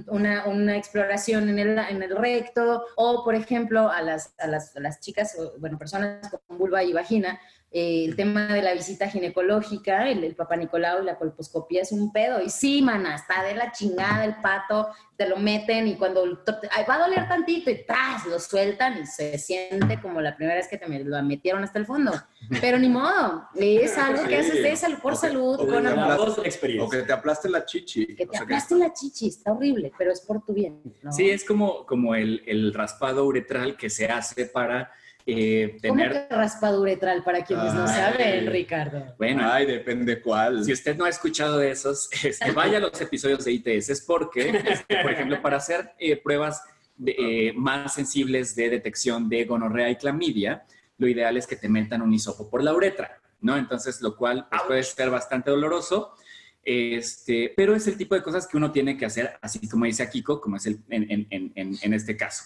[0.07, 4.75] una, una, exploración en el, en el, recto, o por ejemplo, a las, a las,
[4.75, 7.39] a las chicas, bueno, personas con vulva y vagina,
[7.73, 11.93] eh, el tema de la visita ginecológica, el, el papá Nicolau y la colposcopía es
[11.93, 12.41] un pedo.
[12.41, 16.95] Y sí, mana, está de la chingada el pato, te lo meten y cuando va
[16.95, 18.25] a doler tantito y ¡tras!
[18.25, 21.79] lo sueltan y se siente como la primera vez que te me lo metieron hasta
[21.79, 22.11] el fondo.
[22.59, 26.43] Pero ni modo, es algo que haces de salud por salud, con amor.
[26.81, 28.15] O que te aplaste la chichi.
[28.15, 30.81] Que te aplaste la chichi, está horrible, pero es por tu bien.
[31.11, 34.91] Sí, es como, como el, el raspado uretral que se hace para
[35.25, 36.09] eh, tener...
[36.09, 39.15] ¿Cómo que raspadura uretral para quienes no saben, Ricardo?
[39.17, 40.63] Bueno, Ay, depende cuál.
[40.63, 44.01] Si usted no ha escuchado de esos, este, vaya a los episodios de ITS, es
[44.01, 46.63] porque, este, por ejemplo, para hacer eh, pruebas
[47.05, 50.65] eh, más sensibles de detección de gonorrea y clamidia,
[50.97, 53.57] lo ideal es que te metan un hisopo por la uretra, ¿no?
[53.57, 56.15] Entonces, lo cual pues, puede ser bastante doloroso.
[56.63, 60.07] Este, pero es el tipo de cosas que uno tiene que hacer, así como dice
[60.07, 62.43] Kiko, como es el, en, en, en este caso.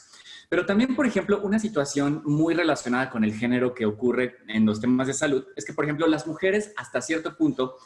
[0.50, 4.80] Pero también, por ejemplo, una situación muy relacionada con el género que ocurre en los
[4.80, 7.78] temas de salud es que, por ejemplo, las mujeres hasta cierto punto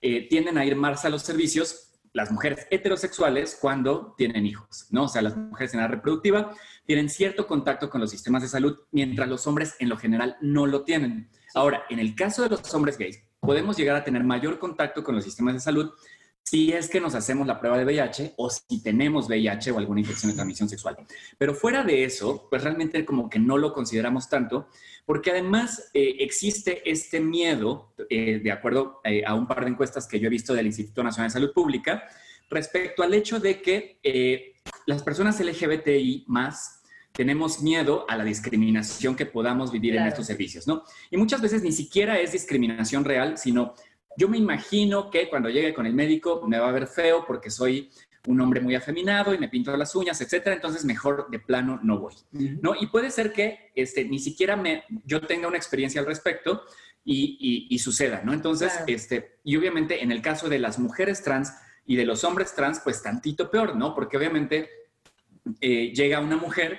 [0.00, 5.04] eh, tienden a ir más a los servicios, las mujeres heterosexuales, cuando tienen hijos, ¿no?
[5.04, 6.52] O sea, las mujeres en la reproductiva
[6.84, 10.66] tienen cierto contacto con los sistemas de salud, mientras los hombres en lo general no
[10.66, 11.28] lo tienen.
[11.54, 15.14] Ahora, en el caso de los hombres gays, podemos llegar a tener mayor contacto con
[15.14, 15.92] los sistemas de salud
[16.44, 20.00] si es que nos hacemos la prueba de VIH o si tenemos VIH o alguna
[20.00, 20.96] infección de transmisión sexual.
[21.38, 24.68] Pero fuera de eso, pues realmente como que no lo consideramos tanto,
[25.06, 30.06] porque además eh, existe este miedo, eh, de acuerdo eh, a un par de encuestas
[30.06, 32.04] que yo he visto del Instituto Nacional de Salud Pública,
[32.50, 34.52] respecto al hecho de que
[34.84, 40.66] las personas LGBTI más tenemos miedo a la discriminación que podamos vivir en estos servicios,
[40.66, 40.82] ¿no?
[41.10, 43.74] Y muchas veces ni siquiera es discriminación real, sino
[44.16, 47.50] yo me imagino que cuando llegue con el médico me va a ver feo porque
[47.50, 47.90] soy
[48.26, 51.98] un hombre muy afeminado y me pinto las uñas, etcétera, entonces mejor de plano no
[51.98, 52.74] voy, ¿no?
[52.80, 56.62] Y puede ser que este, ni siquiera me, yo tenga una experiencia al respecto
[57.04, 58.32] y, suceda, ¿no?
[58.32, 61.52] Entonces, este, y obviamente en el caso de las mujeres trans
[61.84, 63.92] y de los hombres trans, pues tantito peor, ¿no?
[63.92, 64.70] Porque obviamente
[65.60, 66.78] eh, llega una mujer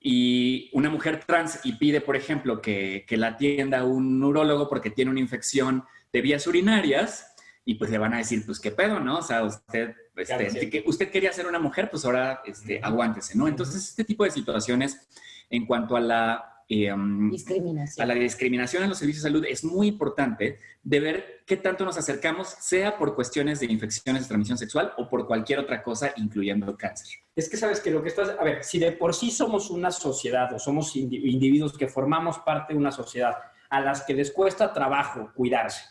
[0.00, 4.88] y una mujer trans y pide, por ejemplo, que, que la atienda un neurólogo porque
[4.88, 9.00] tiene una infección de vías urinarias y pues le van a decir, pues qué pedo,
[9.00, 9.18] ¿no?
[9.18, 13.46] O sea, usted, este, usted quería ser una mujer, pues ahora este, aguántese, ¿no?
[13.48, 15.08] Entonces, este tipo de situaciones
[15.50, 18.02] en cuanto a la, em, discriminación.
[18.02, 21.84] a la discriminación en los servicios de salud es muy importante de ver qué tanto
[21.84, 26.12] nos acercamos, sea por cuestiones de infecciones de transmisión sexual o por cualquier otra cosa,
[26.16, 27.20] incluyendo cáncer.
[27.36, 29.90] Es que sabes que lo que estás, a ver, si de por sí somos una
[29.90, 33.34] sociedad o somos individuos que formamos parte de una sociedad
[33.68, 35.82] a las que les cuesta trabajo cuidarse,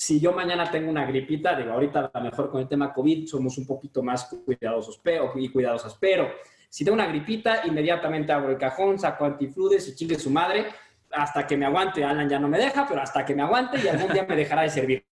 [0.00, 3.26] si yo mañana tengo una gripita, digo, ahorita a lo mejor con el tema COVID
[3.26, 4.98] somos un poquito más cuidadosos
[5.34, 6.26] y cuidadosas, pero
[6.70, 10.68] si tengo una gripita, inmediatamente abro el cajón, saco antifludes y chingue su madre
[11.10, 12.02] hasta que me aguante.
[12.02, 14.62] Alan ya no me deja, pero hasta que me aguante y algún día me dejará
[14.62, 15.04] de servir.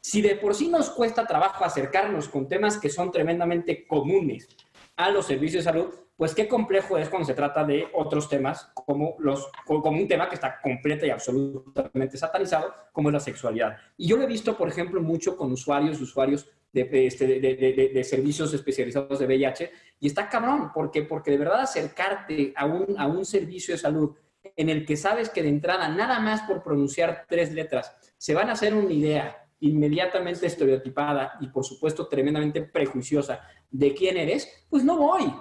[0.00, 4.46] Si de por sí nos cuesta trabajo acercarnos con temas que son tremendamente comunes
[4.94, 8.72] a los servicios de salud, pues qué complejo es cuando se trata de otros temas,
[8.74, 13.76] como, los, como un tema que está completo y absolutamente satanizado, como es la sexualidad.
[13.96, 17.90] Y yo lo he visto, por ejemplo, mucho con usuarios y usuarios de, este, de,
[17.94, 22.96] de, servicios especializados de VIH, y está cabrón, porque, porque de verdad acercarte a un,
[22.98, 24.16] a un servicio de salud
[24.56, 28.48] en el que sabes que de entrada, nada más por pronunciar tres letras, se van
[28.48, 34.82] a hacer una idea inmediatamente estereotipada y por supuesto tremendamente prejuiciosa de quién eres, pues
[34.82, 35.32] no voy.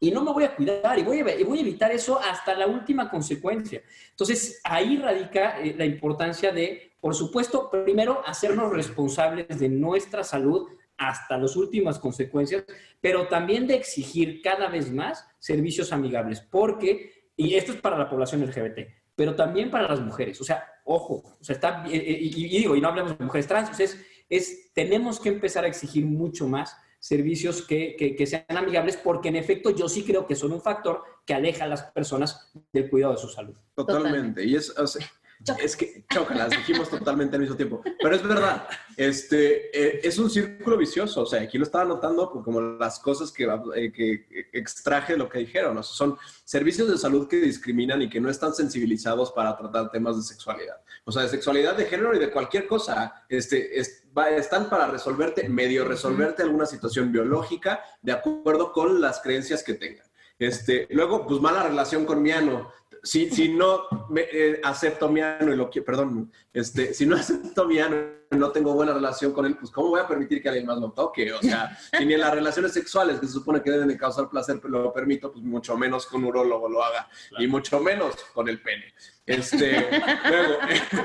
[0.00, 3.82] Y no me voy a cuidar y voy a, evitar eso hasta la última consecuencia.
[4.10, 10.68] Entonces, ahí radica eh, la importancia de, por supuesto, primero hacernos responsables de nuestra salud
[10.98, 12.64] hasta las últimas consecuencias,
[13.00, 18.08] pero también de exigir cada vez más servicios amigables, porque, y esto es para la
[18.08, 18.80] población LGBT,
[19.14, 20.40] pero también para las mujeres.
[20.40, 23.46] O sea, ojo, o sea, está, eh, eh, y, digo, y no hablamos de mujeres
[23.46, 29.28] trans, es, es, tenemos que empezar a exigir mucho más servicios que, sean amigables, porque
[29.28, 32.88] en efecto yo sí creo que son un factor que aleja a las personas del
[32.88, 33.54] cuidado de su salud.
[33.74, 34.44] Totalmente.
[34.44, 34.74] Y es,
[35.58, 37.82] Es que chócalas, dijimos totalmente al mismo tiempo.
[38.00, 41.22] Pero es verdad, este, eh, es un círculo vicioso.
[41.22, 43.44] O sea, aquí lo estaba notando como las cosas que,
[43.74, 45.76] eh, que extraje de lo que dijeron.
[45.76, 49.90] O sea, son servicios de salud que discriminan y que no están sensibilizados para tratar
[49.90, 50.76] temas de sexualidad.
[51.04, 53.24] O sea, de sexualidad, de género y de cualquier cosa.
[53.28, 59.74] Este, están para resolverte, medio resolverte alguna situación biológica de acuerdo con las creencias que
[59.74, 60.06] tengan.
[60.38, 62.70] Este, luego, pues mala relación con Miano
[63.02, 67.16] si, si no me, eh, acepto mi ano y lo que, perdón, este, si no
[67.16, 67.96] acepto mi ano
[68.30, 70.78] y no tengo buena relación con él, pues ¿cómo voy a permitir que alguien más
[70.78, 71.32] lo toque?
[71.32, 74.28] O sea, si ni en las relaciones sexuales que se supone que deben de causar
[74.28, 78.48] placer lo permito, pues mucho menos que un urólogo lo haga y mucho menos con
[78.48, 78.92] el pene.
[79.26, 79.88] Este,
[80.30, 80.54] luego,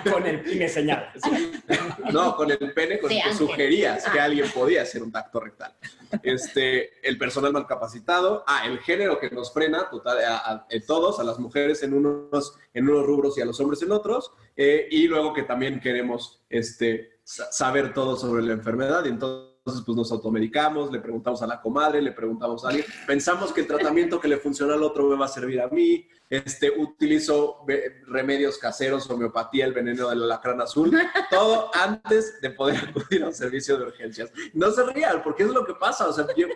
[0.14, 1.12] con el pene señal.
[2.14, 5.74] No, con el pene con el que sugerías que alguien podía hacer un tacto rectal.
[6.24, 11.24] Este, el personal mal capacitado, ah, el género que nos frena total, a, todos, a
[11.24, 15.08] las mujeres en unos, en unos rubros y a los hombres en otros, eh, y
[15.08, 20.12] luego que también queremos este, saber todo sobre la enfermedad y entonces entonces pues nos
[20.12, 24.28] automedicamos, le preguntamos a la comadre, le preguntamos a alguien, pensamos que el tratamiento que
[24.28, 27.66] le funciona al otro me va a servir a mí, este, utilizo
[28.08, 30.98] remedios caseros, homeopatía, el veneno del alacrán azul,
[31.30, 34.32] todo antes de poder acudir a un servicio de urgencias.
[34.54, 36.48] No se rían, porque es lo que pasa, o sea, yo,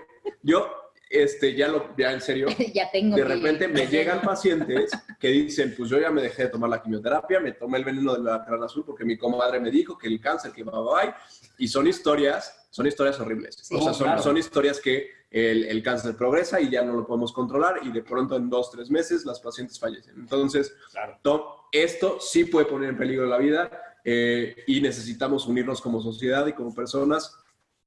[0.42, 0.72] yo
[1.10, 5.74] este, ya lo, ya en serio, ya tengo de repente me llegan pacientes que dicen,
[5.78, 8.64] pues yo ya me dejé de tomar la quimioterapia, me tomé el veneno del alacrán
[8.64, 11.18] azul porque mi comadre me dijo que el cáncer, que va, va, va,
[11.58, 13.72] y son historias son historias horribles.
[13.72, 17.34] o sea, son, son historias que el, el, cáncer progresa y ya no lo podemos
[17.34, 20.16] controlar y de pronto en dos, tres meses las pacientes fallecen.
[20.16, 20.74] Entonces,
[21.74, 23.70] esto sí puede poner en peligro la vida
[24.06, 27.38] eh, y necesitamos unirnos como sociedad y como personas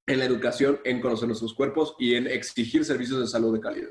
[0.07, 3.91] en la educación, en conocer nuestros cuerpos y en exigir servicios de salud de calidad.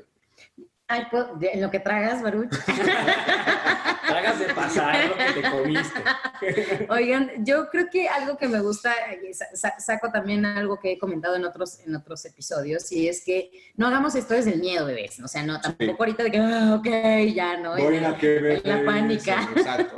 [0.90, 1.06] Ay,
[1.52, 2.50] en lo que tragas, Baruch.
[4.08, 6.00] tragas de pasar lo que te comiste.
[6.88, 8.94] Oigan, yo creo que algo que me gusta,
[9.78, 13.86] saco también algo que he comentado en otros, en otros episodios, y es que no
[13.86, 15.20] hagamos esto desde el miedo, bebés.
[15.20, 17.76] O sea, no, tampoco ahorita de que, ah, ok, ya, ¿no?
[17.76, 19.46] Voy que la pánica.
[19.56, 19.94] Exacto.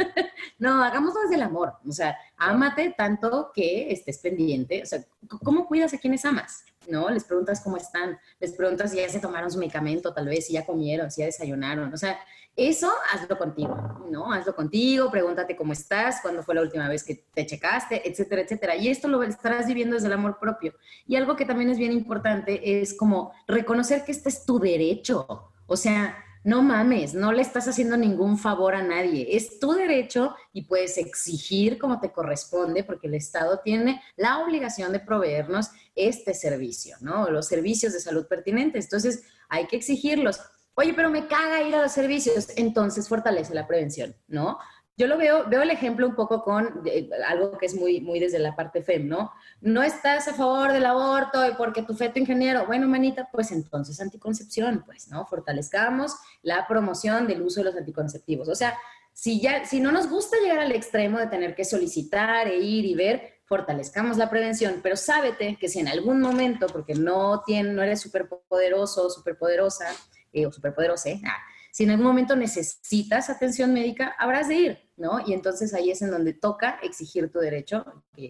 [0.58, 1.74] no, hagámoslo desde el amor.
[1.88, 4.82] O sea, ámate tanto que estés pendiente.
[4.82, 5.04] O sea,
[5.44, 6.64] ¿cómo cuidas a quienes amas?
[6.88, 7.10] ¿No?
[7.10, 10.54] Les preguntas cómo están, les preguntas si ya se tomaron su medicamento, tal vez, si
[10.54, 11.92] ya comieron, si ya desayunaron.
[11.92, 12.18] O sea,
[12.56, 13.76] eso hazlo contigo,
[14.10, 14.32] ¿no?
[14.32, 18.76] Hazlo contigo, pregúntate cómo estás, cuándo fue la última vez que te checaste, etcétera, etcétera.
[18.76, 20.74] Y esto lo estarás viviendo desde el amor propio.
[21.06, 25.52] Y algo que también es bien importante es como reconocer que este es tu derecho.
[25.66, 29.36] O sea, no mames, no le estás haciendo ningún favor a nadie.
[29.36, 34.92] Es tu derecho y puedes exigir como te corresponde porque el Estado tiene la obligación
[34.92, 37.28] de proveernos este servicio, ¿no?
[37.30, 38.84] Los servicios de salud pertinentes.
[38.84, 40.40] Entonces, hay que exigirlos.
[40.74, 42.48] Oye, pero me caga ir a los servicios.
[42.56, 44.58] Entonces, fortalece la prevención, ¿no?
[44.96, 46.82] Yo lo veo, veo el ejemplo un poco con
[47.26, 49.32] algo que es muy, muy desde la parte FEM, ¿no?
[49.60, 54.00] No estás a favor del aborto y porque tu feto ingeniero, bueno, manita, pues entonces
[54.00, 55.24] anticoncepción, pues, ¿no?
[55.26, 58.48] Fortalezcamos la promoción del uso de los anticonceptivos.
[58.48, 58.76] O sea,
[59.12, 62.84] si ya, si no nos gusta llegar al extremo de tener que solicitar e ir
[62.84, 67.72] y ver, fortalezcamos la prevención, pero sábete que si en algún momento, porque no, tiene,
[67.72, 69.86] no eres súper poderoso, súper poderosa,
[70.32, 71.20] eh, o súper poderosa, ¿eh?
[71.26, 71.38] ah,
[71.70, 75.20] si en algún momento necesitas atención médica, habrás de ir, ¿no?
[75.26, 77.84] Y entonces ahí es en donde toca exigir tu derecho,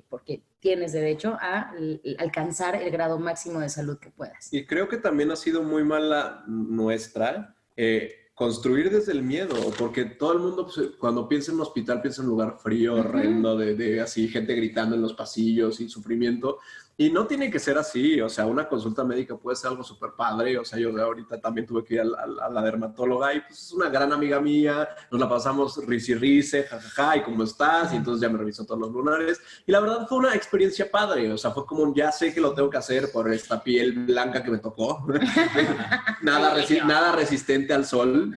[0.09, 1.73] porque tienes derecho a
[2.19, 4.53] alcanzar el grado máximo de salud que puedas.
[4.53, 10.05] Y creo que también ha sido muy mala nuestra eh, construir desde el miedo, porque
[10.05, 13.57] todo el mundo pues, cuando piensa en un hospital piensa en un lugar frío, horrendo,
[13.57, 16.59] de, de así gente gritando en los pasillos y sufrimiento.
[17.01, 20.11] Y no tiene que ser así, o sea, una consulta médica puede ser algo súper
[20.11, 23.73] padre, o sea, yo ahorita también tuve que ir a, la dermatóloga y pues es
[23.73, 28.21] una gran amiga mía, nos la pasamos risi rice, jajaja, y cómo estás, y entonces
[28.21, 31.53] ya me revisó todos los lunares, y la verdad fue una experiencia padre, o sea,
[31.53, 34.59] fue como, ya sé que lo tengo que hacer por esta piel blanca que me
[34.59, 35.03] tocó,
[36.21, 38.37] nada, nada resistente al sol.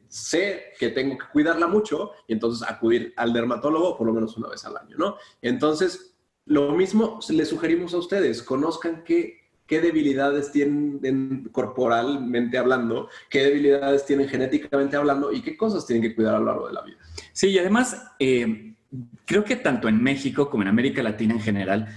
[0.11, 4.49] sé que tengo que cuidarla mucho y entonces acudir al dermatólogo por lo menos una
[4.49, 5.15] vez al año, ¿no?
[5.41, 8.43] Entonces, lo mismo le sugerimos a ustedes.
[8.43, 15.87] Conozcan qué, qué debilidades tienen corporalmente hablando, qué debilidades tienen genéticamente hablando y qué cosas
[15.87, 16.97] tienen que cuidar a lo largo de la vida.
[17.31, 18.75] Sí, y además, eh,
[19.25, 21.87] creo que tanto en México como en América Latina en general,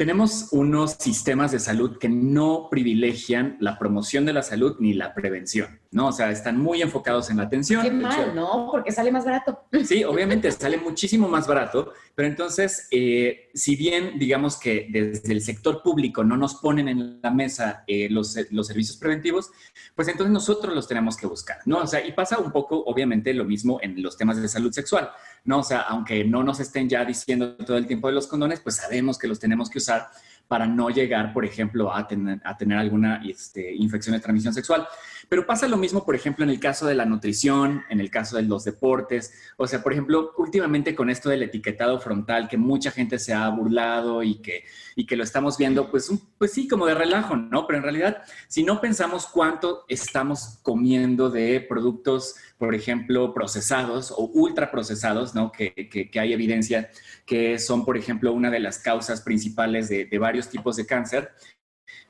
[0.00, 5.12] tenemos unos sistemas de salud que no privilegian la promoción de la salud ni la
[5.12, 6.06] prevención, ¿no?
[6.06, 7.82] O sea, están muy enfocados en la atención.
[7.82, 8.68] Qué mal, ¿no?
[8.70, 9.62] Porque sale más barato.
[9.84, 15.42] Sí, obviamente sale muchísimo más barato, pero entonces, eh, si bien digamos que desde el
[15.42, 19.50] sector público no nos ponen en la mesa eh, los, los servicios preventivos,
[19.94, 21.82] pues entonces nosotros los tenemos que buscar, ¿no?
[21.82, 25.10] O sea, y pasa un poco, obviamente, lo mismo en los temas de salud sexual,
[25.44, 25.58] ¿no?
[25.58, 28.76] O sea, aunque no nos estén ya diciendo todo el tiempo de los condones, pues
[28.76, 30.08] sabemos que los tenemos que usar
[30.48, 34.86] para no llegar, por ejemplo, a tener, a tener alguna este, infección de transmisión sexual.
[35.30, 38.36] Pero pasa lo mismo, por ejemplo, en el caso de la nutrición, en el caso
[38.36, 39.32] de los deportes.
[39.56, 43.48] O sea, por ejemplo, últimamente con esto del etiquetado frontal, que mucha gente se ha
[43.48, 44.64] burlado y que,
[44.96, 47.64] y que lo estamos viendo, pues, pues sí, como de relajo, ¿no?
[47.68, 54.24] Pero en realidad, si no pensamos cuánto estamos comiendo de productos, por ejemplo, procesados o
[54.34, 55.52] ultraprocesados, ¿no?
[55.52, 56.90] Que, que, que hay evidencia
[57.24, 61.30] que son, por ejemplo, una de las causas principales de, de varios tipos de cáncer,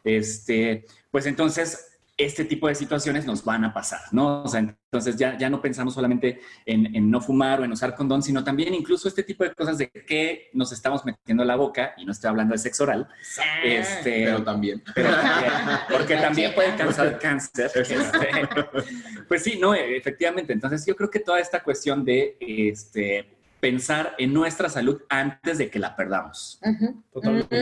[0.05, 1.90] este, pues entonces
[2.25, 4.43] este tipo de situaciones nos van a pasar, ¿no?
[4.43, 7.95] O sea, entonces ya, ya no pensamos solamente en, en no fumar o en usar
[7.95, 11.57] condón, sino también incluso este tipo de cosas de qué nos estamos metiendo a la
[11.57, 13.09] boca, y no estoy hablando de sexo oral,
[13.65, 14.83] este, Pero también.
[14.95, 15.53] pero también,
[15.91, 17.71] porque también puede causar cáncer.
[17.75, 18.49] este,
[19.29, 20.53] pues sí, no, efectivamente.
[20.53, 25.71] Entonces yo creo que toda esta cuestión de este, pensar en nuestra salud antes de
[25.71, 26.59] que la perdamos.
[27.13, 27.57] Totalmente.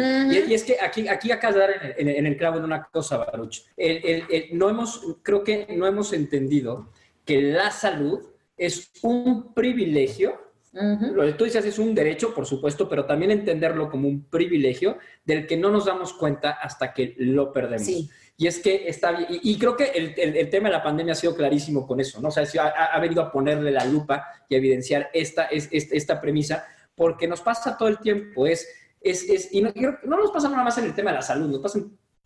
[0.46, 2.36] Y, y es que aquí, aquí acá de dar en el, en el- en el
[2.36, 3.62] clavo en una cosa, Baruch.
[3.76, 6.92] El- el- el- no hemos, creo que no hemos entendido
[7.24, 8.20] que la salud
[8.56, 10.46] es un privilegio.
[10.72, 14.98] Lo que tú dices es un derecho, por supuesto, pero también entenderlo como un privilegio
[15.24, 17.84] del que no nos damos cuenta hasta que lo perdemos.
[17.86, 18.08] Sí.
[18.40, 21.16] Y es que está bien, y, creo que el, el- tema de la pandemia ha
[21.16, 22.28] sido clarísimo con eso, ¿no?
[22.28, 25.90] O sea, ha, ha venido a ponerle la lupa y a evidenciar esta, es, es-
[25.90, 26.64] esta premisa,
[26.94, 28.68] porque nos pasa todo el tiempo, es,
[29.00, 29.72] es, es- y no,
[30.04, 31.80] no nos pasa nada más en el tema de la salud, nos pasa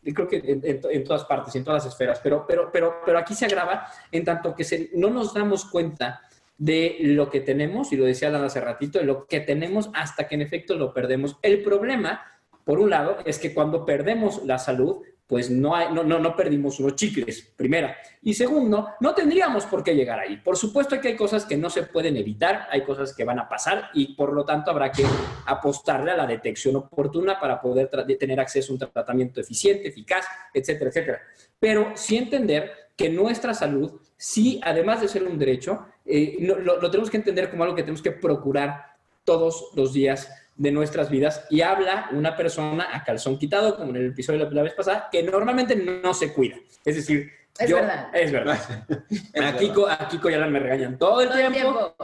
[0.04, 3.18] creo que en, en en todas partes en todas las esferas, pero, pero, pero, pero
[3.18, 6.20] aquí se agrava en tanto que se- no nos damos cuenta
[6.58, 10.28] de lo que tenemos, y lo decía Alan hace ratito, de lo que tenemos hasta
[10.28, 11.38] que en efecto lo perdemos.
[11.40, 12.20] El problema,
[12.64, 15.02] por un lado, es que cuando perdemos la salud,
[15.32, 17.96] pues no, hay, no, no, no perdimos unos chicles, primera.
[18.20, 20.36] Y segundo, no tendríamos por qué llegar ahí.
[20.36, 23.48] Por supuesto que hay cosas que no se pueden evitar, hay cosas que van a
[23.48, 25.06] pasar y por lo tanto habrá que
[25.46, 27.88] apostarle a la detección oportuna para poder
[28.20, 31.22] tener acceso a un tratamiento eficiente, eficaz, etcétera, etcétera.
[31.58, 37.08] Pero sí entender que nuestra salud, sí, además de ser un derecho, eh, lo tenemos
[37.08, 41.62] que entender como algo que tenemos que procurar todos los días de nuestras vidas y
[41.62, 45.22] habla una persona a calzón quitado, como en el episodio de la vez pasada, que
[45.22, 46.56] normalmente no se cuida.
[46.84, 48.08] Es decir, Es yo- verdad.
[48.14, 48.58] Es verdad.
[49.42, 51.96] a, Kiko, a Kiko y Alan me regañan todo el Todo el tiempo.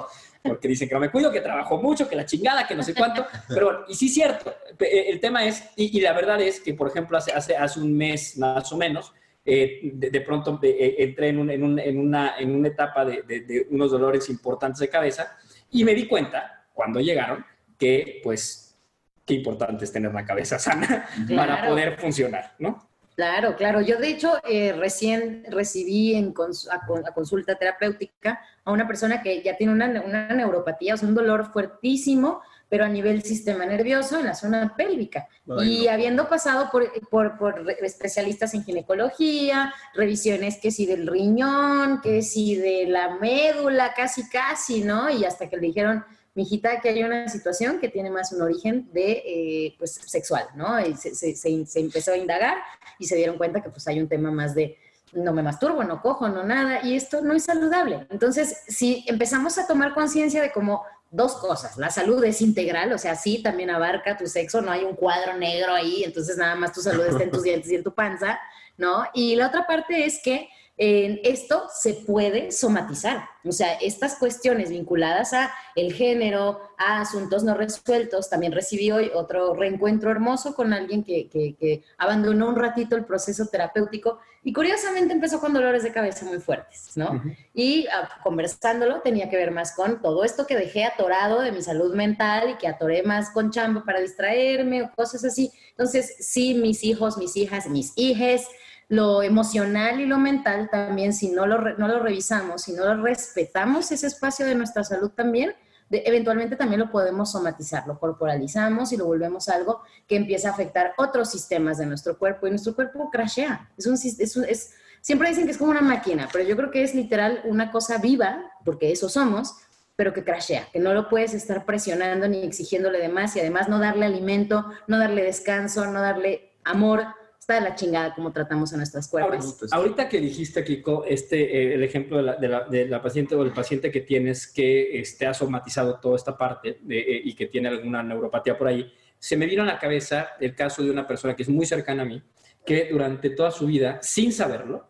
[0.42, 2.94] Porque dicen que no me cuido, que trabajo mucho, que la chingada, que no sé
[2.94, 3.26] cuánto.
[3.48, 4.54] Pero bueno, y sí es cierto.
[4.76, 7.80] Pe- El tema es, y, y la verdad es que, por ejemplo, hace, hace, hace
[7.80, 9.12] un mes más o menos,
[9.44, 12.68] eh, de, de pronto eh, eh, entré en, un- en un- en una, en una
[12.68, 15.36] etapa de, de- de unos dolores importantes de cabeza
[15.70, 17.44] y me di cuenta, cuando llegaron,
[17.78, 18.76] que pues
[19.24, 22.86] qué importante es tener la cabeza sana para poder funcionar, ¿no?
[23.14, 23.80] Claro, claro.
[23.80, 28.86] Yo, de hecho, eh, recién recibí en cons- a, con- a consulta terapéutica a una
[28.86, 33.24] persona que ya tiene una, una neuropatía, o sea, un dolor fuertísimo, pero a nivel
[33.24, 35.26] sistema nervioso en la zona pélvica.
[35.58, 42.00] Ay, y habiendo pasado por, por- por especialistas en ginecología, revisiones que si del riñón,
[42.00, 45.10] que si de la médula, casi, casi, ¿no?
[45.10, 46.04] Y hasta que le dijeron,
[46.38, 50.68] mijita, que hay una situación que tiene más un origen de, eh, pues, sexual, ¿no?
[50.80, 52.56] Y se, se- se- se empezó a indagar
[52.98, 54.76] y se dieron cuenta que pues hay un tema más de
[55.12, 58.06] no me masturbo, no cojo, no nada, y esto no es saludable.
[58.10, 62.98] Entonces, si empezamos a tomar conciencia de como dos cosas, la salud es integral, o
[62.98, 66.72] sea, sí, también abarca tu sexo, no hay un cuadro negro ahí, entonces nada más
[66.72, 68.38] tu salud está en tus dientes y en tu panza,
[68.76, 69.04] ¿no?
[69.14, 73.24] Y la otra parte es que en esto se puede somatizar.
[73.44, 78.30] O sea, estas cuestiones vinculadas a el género, a asuntos no resueltos.
[78.30, 83.04] También recibí hoy otro reencuentro hermoso con alguien que, que- que abandonó un ratito el
[83.04, 87.20] proceso terapéutico y curiosamente empezó con dolores de cabeza muy fuertes, ¿no?
[87.52, 91.60] Y ah, conversándolo tenía que ver más con todo esto que dejé atorado de mi
[91.60, 95.50] salud mental y que atoré más con chamba para distraerme o cosas así.
[95.70, 98.46] Entonces, sí, mis hijos, mis hijas, mis hijes,
[98.88, 103.02] lo emocional y lo mental también, si no lo, no lo revisamos, si no lo
[103.02, 105.54] respetamos ese espacio de nuestra salud también,
[105.90, 110.92] eventualmente también lo podemos somatizar, lo corporalizamos y lo volvemos algo que empieza a afectar
[110.98, 113.70] otros sistemas de nuestro cuerpo y nuestro cuerpo crashea.
[113.76, 116.82] Es un, es es- siempre dicen que es como una máquina, pero yo creo que
[116.82, 119.54] es literal una cosa viva, porque eso somos,
[119.96, 123.68] pero que crashea, que no lo puedes estar presionando ni exigiéndole de más y además
[123.68, 127.06] no darle alimento, no darle descanso, no darle amor.
[127.50, 129.32] Está de la chingada como tratamos a nuestras cuerpos.
[129.72, 131.40] Ahorita, ahorita que dijiste, Kiko, este,
[131.70, 134.46] eh, el ejemplo de la, de, la, de la paciente o el paciente que tienes
[134.52, 138.66] que este, ha somatizado toda esta parte de- eh, y que tiene alguna neuropatía por
[138.68, 141.64] ahí, se me vino a la cabeza el caso de una persona que es muy
[141.64, 142.22] cercana a mí,
[142.66, 144.86] que durante toda su vida, sin saberlo,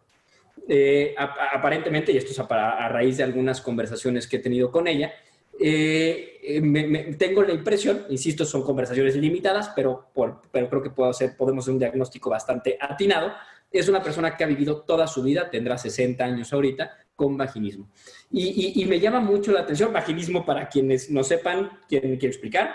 [0.68, 4.88] eh, ap- aparentemente, y esto es a raíz de algunas conversaciones que he tenido con
[4.88, 5.12] ella,
[5.60, 10.82] eh, eh, me- me- tengo la impresión, insisto, son conversaciones limitadas, pero, por- pero creo
[10.82, 13.32] que puedo hacer, podemos hacer un diagnóstico bastante atinado.
[13.70, 17.90] Es una persona que ha vivido toda su vida, tendrá 60 años ahorita, con vaginismo.
[18.30, 18.48] Y,
[18.78, 22.70] y- y me llama mucho la atención, vaginismo, para quienes no sepan, ¿quién quiere explicar?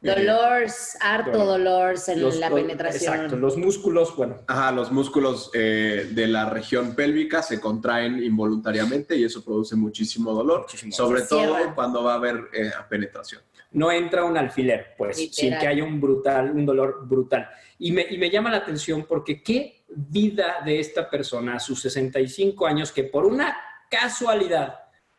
[0.00, 1.46] Dolores, harto Dolor.
[1.58, 3.14] dolores en Los- la penetración.
[3.14, 4.36] Exacto, los músculos, bueno.
[4.46, 10.32] Ajá, los músculos eh, de la región pélvica se contraen involuntariamente y eso produce muchísimo
[10.32, 11.74] dolor, sobre Se todo cierra.
[11.74, 13.42] cuando va a haber eh, penetración.
[13.72, 15.34] no entra un alfiler, pues, Literal.
[15.34, 17.48] sin que haya un brutal, un dolor brutal.
[17.78, 21.80] Y me, y me llama la atención porque qué vida de esta persona a sus
[21.82, 23.56] 65 años que por una
[23.90, 24.76] casualidad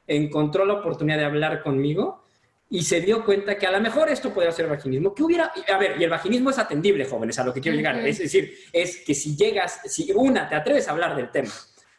[0.07, 2.25] encontró la oportunidad de hablar conmigo
[2.69, 5.13] y se dio cuenta que a lo mejor esto podría ser vaginismo.
[5.13, 5.51] ¿Qué hubiera?
[5.73, 7.97] A ver, y el vaginismo es atendible, jóvenes, a lo que quiero llegar.
[8.07, 11.51] Es decir, es que si llegas, si una, te atreves a hablar del tema.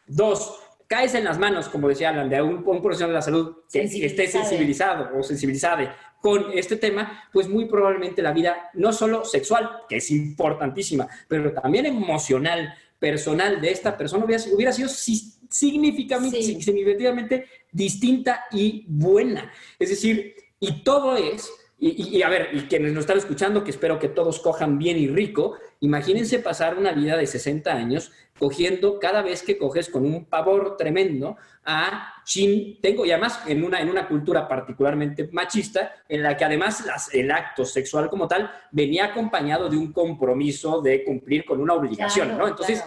[0.06, 3.56] Dos, caes en las manos, como decía Alan, de un, un profesional de la salud
[3.72, 5.10] que esté Sensibilizado.
[5.18, 10.10] o sensibilizada con este tema, pues muy probablemente la vida, no solo sexual, que es
[10.10, 18.44] importantísima, pero también emocional, personal de esta persona hubiera, hubiera sido si- significativamente, significativamente distinta
[18.52, 19.50] y buena.
[19.78, 23.64] Es decir, y todo es, y, y- y a ver, y quienes nos están escuchando,
[23.64, 28.12] que espero que todos cojan bien y rico, imagínense pasar una vida de 60 años
[28.38, 33.64] cogiendo cada vez que coges con un pavor tremendo a chin, tengo, y además en
[33.64, 38.28] una, en una cultura particularmente machista, en la que además las- el acto sexual como
[38.28, 42.48] tal venía acompañado de un compromiso de cumplir con una obligación, Claro, ¿no?
[42.48, 42.84] Entonces,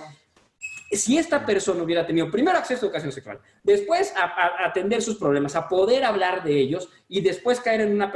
[0.97, 5.01] si esta persona hubiera tenido primero acceso a educación sexual, después a, a- a atender
[5.01, 8.11] sus problemas, a poder hablar de ellos y después caer en, una,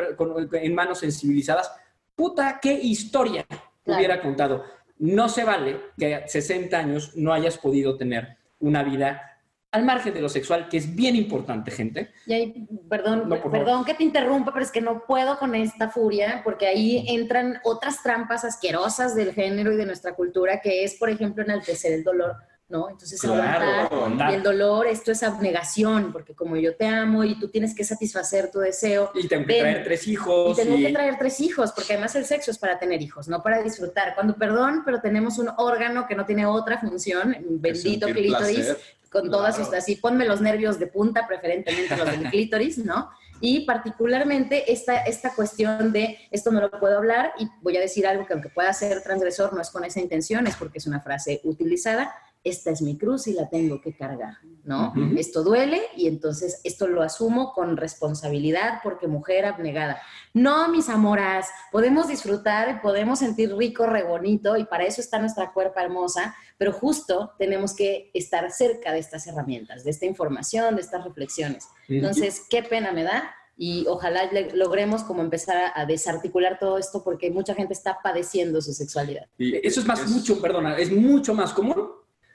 [0.54, 1.72] en manos sensibilizadas,
[2.16, 3.46] puta, qué historia
[3.86, 4.64] hubiera contado.
[5.00, 9.22] No se vale que a 60 años no hayas podido tener una vida
[9.70, 12.10] al margen de lo sexual, que es bien importante, gente.
[12.26, 15.90] Y ahí, perdón, No, perdón que te interrumpa, pero es que no puedo con esta
[15.90, 20.96] furia, porque ahí entran otras trampas asquerosas del género y de nuestra cultura, que es,
[20.96, 22.38] por ejemplo, enaltecer el dolor,
[22.70, 22.90] ¿no?
[22.90, 24.34] Entonces, Claro, aguantar.
[24.34, 28.52] el dolor, esto es abnegación, porque como yo te amo y tú tienes que satisfacer
[28.52, 29.12] tu deseo.
[29.16, 30.58] Y tengo que ven, traer tres hijos.
[30.60, 33.28] y tengo y- que traer tres hijos, porque además el sexo es para tener hijos,
[33.30, 34.16] no para disfrutar.
[34.16, 38.78] Cuando, perdón, pero tenemos un órgano que no tiene otra función, bendito clítoris, placer.
[39.10, 39.72] con todas Claro.
[39.72, 43.10] sus, así, ponme los nervios de punta, preferentemente los del clítoris, ¿no?
[43.40, 48.06] Y particularmente esta, esta cuestión de esto no lo puedo hablar y voy a decir
[48.06, 51.00] algo que aunque pueda ser transgresor, no es con esa intención, es porque es una
[51.00, 52.14] frase utilizada,
[52.48, 54.92] esta es mi cruz y la tengo que cargar, ¿no?
[54.92, 55.18] Ujú.
[55.18, 60.02] Esto duele y entonces esto lo asumo con responsabilidad porque mujer abnegada.
[60.34, 65.52] No, mis amoras, podemos disfrutar, podemos sentir rico, re bonito y para eso está nuestra
[65.52, 70.82] cuerpa hermosa, pero justo tenemos que estar cerca de estas herramientas, de esta información, de
[70.82, 71.68] estas reflexiones.
[71.88, 77.04] Entonces, qué pena me da y ojalá le- logremos como empezar a, desarticular todo esto
[77.04, 79.26] porque mucha gente está padeciendo su sexualidad.
[79.40, 81.90] Eso es más, mucho, perdona, es mucho más común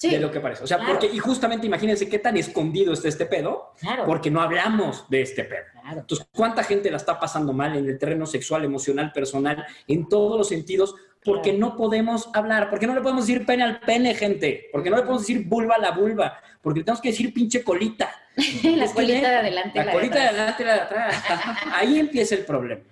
[0.09, 0.65] Sí, de lo que parece.
[0.65, 0.93] O sea, claro.
[0.93, 4.05] porque, y justamente imagínense qué tan escondido está este pedo, Claro.
[4.05, 5.65] porque no hablamos de este pedo.
[5.91, 10.37] Entonces, ¿cuánta gente la está pasando mal en el terreno sexual, emocional, personal, en todos
[10.39, 10.95] los sentidos?
[11.25, 14.97] Porque no podemos hablar, porque no le podemos decir pene al pene, gente, porque no
[14.97, 18.11] le podemos decir vulva a la vulva, porque le tenemos que decir pinche colita.
[18.65, 21.25] la colita de adelante La colita de adelante y la de atrás.
[21.75, 22.83] Ahí empieza el problema.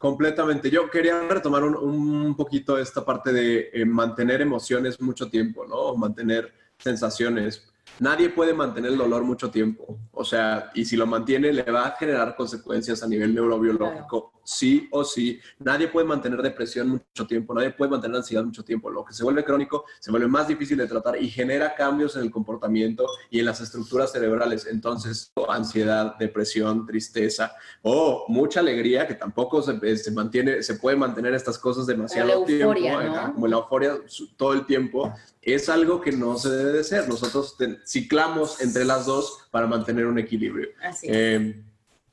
[0.00, 0.70] Completamente.
[0.70, 5.94] Yo quería retomar un, un poquito esta parte de eh, mantener emociones mucho tiempo, ¿no?
[5.94, 7.69] Mantener sensaciones.
[7.98, 9.98] Nadie puede mantener el dolor mucho tiempo.
[10.12, 14.88] O sea, y si lo mantiene, le va a generar consecuencias a nivel neurobiológico, sí
[14.90, 15.38] o sí.
[15.58, 18.90] Nadie puede mantener depresión mucho tiempo, nadie puede mantener ansiedad mucho tiempo.
[18.90, 22.22] Lo que se vuelve crónico se vuelve más difícil de tratar y genera cambios en
[22.22, 24.66] el comportamiento y en las estructuras cerebrales.
[24.66, 27.52] Entonces, ansiedad, depresión, tristeza
[27.82, 32.32] o mucha alegría, que tampoco se, eh, se mantiene, se puede mantener estas cosas demasiado
[32.32, 34.00] euforia, tiempo, como la euforia
[34.36, 35.12] todo el tiempo,
[35.42, 37.08] es algo que no se debe de ser.
[37.08, 40.68] Nosotros ciclamos entre las dos para mantener un equilibrio.
[40.82, 41.12] Así es.
[41.14, 41.64] Eh,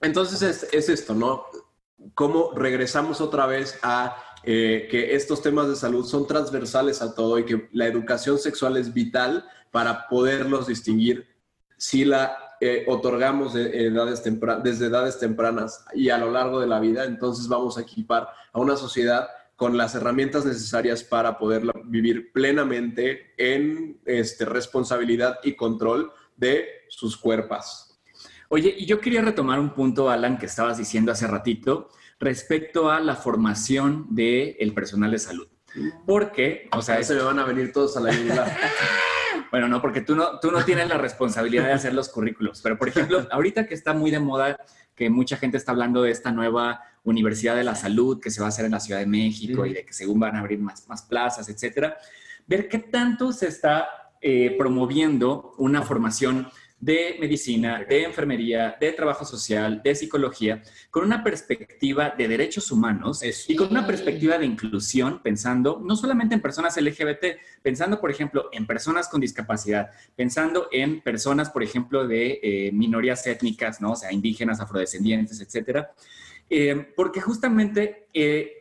[0.01, 1.45] entonces es, es esto, ¿no?
[2.13, 7.37] Cómo regresamos otra vez a eh, que estos temas de salud son transversales a todo
[7.39, 11.27] y que la educación sexual es vital para poderlos distinguir
[11.75, 16.67] si la eh, otorgamos de edades tempra- desde edades tempranas y a lo largo de
[16.67, 19.27] la vida, entonces vamos a equipar a una sociedad
[19.57, 27.17] con las herramientas necesarias para poderla vivir plenamente en este, responsabilidad y control de sus
[27.17, 27.99] cuerpos.
[28.49, 31.89] Oye, y yo quería retomar un punto, Alan, que estabas diciendo hace ratito
[32.19, 35.47] respecto a la formación del personal de salud.
[36.05, 38.55] Porque, o sea, se me van a venir todos a la yugular.
[39.49, 42.59] Bueno, no, porque tú no, tú no tienes la responsabilidad de hacer los currículos.
[42.61, 44.57] Pero, por ejemplo, ahorita que está muy de moda,
[44.93, 46.81] que mucha gente está hablando de esta nueva
[47.11, 49.73] Universidad de la Salud que se va a hacer en la Ciudad de México y
[49.73, 51.97] de que según van a abrir más, más plazas, etcétera,
[52.45, 53.87] ver qué tanto se está
[54.21, 56.47] eh, promoviendo una formación
[56.79, 63.21] de medicina, de enfermería, de trabajo social, de psicología, con una perspectiva de derechos humanos
[63.47, 68.49] y con una perspectiva de inclusión, pensando no solamente en personas LGBT, pensando, por ejemplo,
[68.51, 73.93] en personas con discapacidad, pensando en personas, por ejemplo, de eh, minorías étnicas, ¿no?
[73.93, 75.91] O sea, indígenas, afrodescendientes, etcétera.
[76.49, 78.53] Eh, porque justamente eh,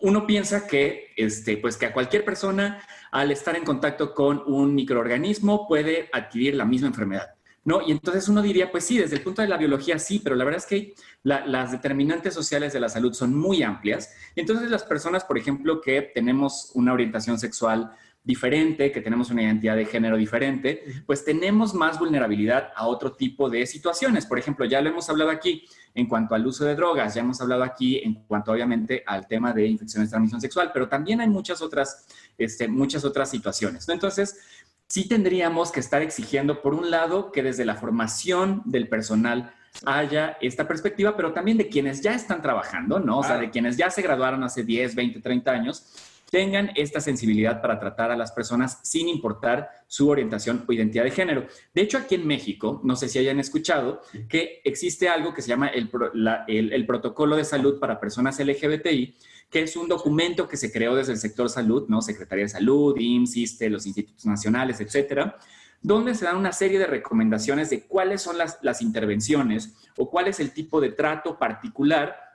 [0.00, 4.74] uno piensa que, este, pues que a cualquier persona, al estar en contacto con un
[4.74, 7.34] microorganismo, puede adquirir la misma enfermedad.
[7.62, 7.82] ¿No?
[7.86, 10.44] Y entonces uno diría, pues sí, desde el punto de la biología sí, pero la
[10.44, 14.14] verdad es que la- las determinantes sociales de la salud son muy amplias.
[14.34, 17.92] Entonces las personas, por ejemplo, que tenemos una orientación sexual
[18.22, 23.48] diferente, que tenemos una identidad de género diferente, pues tenemos más vulnerabilidad a otro tipo
[23.48, 24.26] de situaciones.
[24.26, 25.64] Por ejemplo, ya lo hemos hablado aquí
[25.94, 29.52] en cuanto al uso de drogas, ya hemos hablado aquí en cuanto obviamente al tema
[29.52, 32.06] de infecciones de transmisión sexual, pero también hay muchas otras,
[32.36, 33.88] este, muchas otras situaciones.
[33.88, 33.94] ¿no?
[33.94, 34.38] Entonces,
[34.86, 39.54] sí tendríamos que estar exigiendo, por un lado, que desde la formación del personal
[39.86, 43.18] haya esta perspectiva, pero también de quienes ya están trabajando, ¿no?
[43.18, 45.86] O sea, de quienes ya se graduaron hace 10, 20, 30 años,
[46.30, 51.10] tengan esta sensibilidad para tratar a las personas sin importar su orientación o identidad de
[51.10, 51.46] género.
[51.74, 55.48] De hecho, aquí en México, no sé si hayan escuchado, que existe algo que se
[55.48, 59.16] llama el, Protocolo de Salud para Personas LGBTI,
[59.50, 62.00] que es un documento que se creó desde el sector salud, ¿no?
[62.00, 65.36] Secretaría de Salud, IMSS, ISSSTE, los institutos nacionales, etcétera,
[65.82, 70.38] donde se dan una serie de recomendaciones de cuáles son las intervenciones o cuál es
[70.38, 72.29] el tipo de trato particular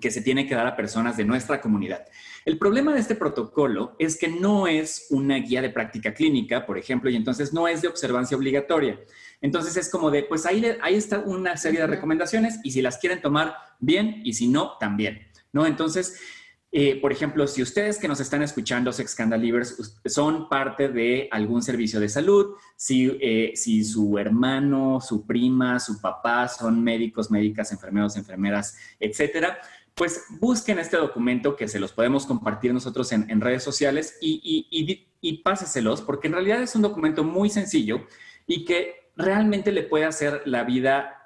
[0.00, 2.04] que se tiene que dar a personas de nuestra comunidad.
[2.44, 6.78] El problema de este protocolo es que no es una guía de práctica clínica, por
[6.78, 8.98] ejemplo, y entonces no es de observancia obligatoria.
[9.40, 12.98] Entonces es como de, pues ahí, ahí está una serie de recomendaciones y si las
[12.98, 15.26] quieren tomar, bien, y si no, también.
[15.52, 15.66] ¿No?
[15.66, 16.18] Entonces,
[16.74, 21.62] eh, por ejemplo, si ustedes que nos están escuchando, Sex Scandalivers, son parte de algún
[21.62, 27.72] servicio de salud, si, eh, si su hermano, su prima, su papá son médicos, médicas,
[27.72, 29.58] enfermeros, enfermeras, etcétera,
[29.94, 34.40] pues busquen este documento que se los podemos compartir nosotros en, en redes sociales y,
[34.70, 38.04] y, y y páseselos, porque en realidad es un documento muy sencillo
[38.46, 41.16] y que realmente le puede hacer la vida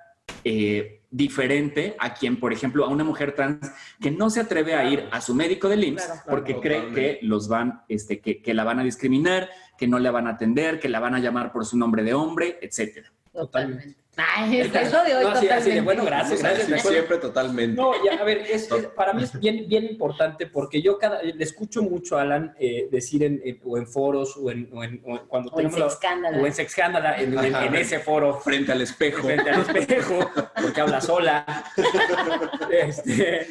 [0.44, 4.84] eh, diferente a quien, por ejemplo, a una mujer trans que no se atreve a
[4.88, 8.64] ir a su médico del IMSS porque cree que los van, este, que, que la
[8.64, 9.48] van a discriminar,
[9.78, 12.12] que no la van a atender, que la van a llamar por su nombre de
[12.12, 13.10] hombre, etcétera.
[13.32, 13.96] Totalmente.
[14.18, 15.80] Ay, es es lo de hoy No, así- así de, totalmente.
[15.82, 16.82] bueno, gracias, gracias.
[16.82, 17.76] Siempre totalmente.
[17.80, 21.22] No, ya, a ver, es- es- para mí es bien, bien importante porque yo cada,
[21.22, 24.82] le escucho mucho a Alan eh, decir en, en- o en foros o en, o
[24.82, 26.38] en- o en- cuando O en tenemos la- Sexcándala.
[26.38, 29.22] o en Sexcándala, en, en- en ese foro Frente al espejo.
[29.24, 30.30] frente al espejo
[30.62, 31.44] porque habla sola.
[32.70, 33.46] Este,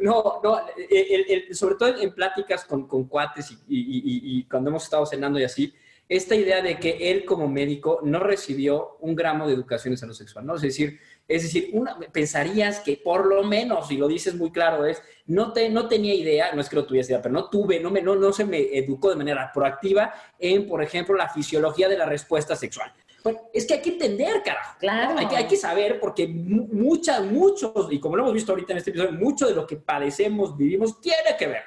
[0.00, 0.60] no, no,
[0.90, 4.84] el- el- sobre todo en pláticas con, con cuates y, y- y- y cuando hemos
[4.84, 5.74] estado cenando y así,
[6.08, 10.14] esta idea de que él como médico no recibió un gramo de educación en salud
[10.14, 10.56] sexual, ¿no?
[10.56, 14.84] Es decir, es decir, una, pensarías que por lo menos, y lo dices muy claro,
[14.84, 17.80] es, no, te, no tenía idea, no es que lo tuviese idea, pero no tuve,
[17.80, 21.88] no, me, no, no se me educó de manera proactiva en, por ejemplo, la fisiología
[21.88, 22.92] de la respuesta sexual.
[23.22, 24.76] Bueno, es que hay que entender, carajo.
[24.78, 25.18] Claro.
[25.18, 28.72] Hay que, hay que saber porque mu- muchas, muchos, y como lo hemos visto ahorita
[28.72, 31.62] en este episodio, mucho de lo que padecemos, vivimos, tiene que ver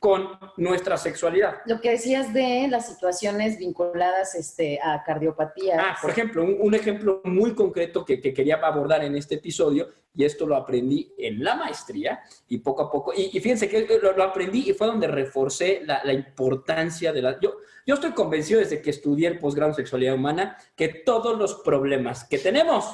[0.00, 1.58] con nuestra sexualidad.
[1.66, 5.76] Lo que decías de las situaciones vinculadas este, a cardiopatía.
[5.78, 9.90] Ah, por ejemplo, un, un ejemplo muy concreto que, que quería abordar en este episodio,
[10.14, 13.86] y esto lo aprendí en la maestría, y poco a poco, y, y fíjense que
[14.02, 17.38] lo, lo aprendí y fue donde reforcé la, la importancia de la...
[17.38, 21.56] Yo, yo estoy convencido desde que estudié el posgrado en sexualidad humana que todos los
[21.56, 22.86] problemas que tenemos,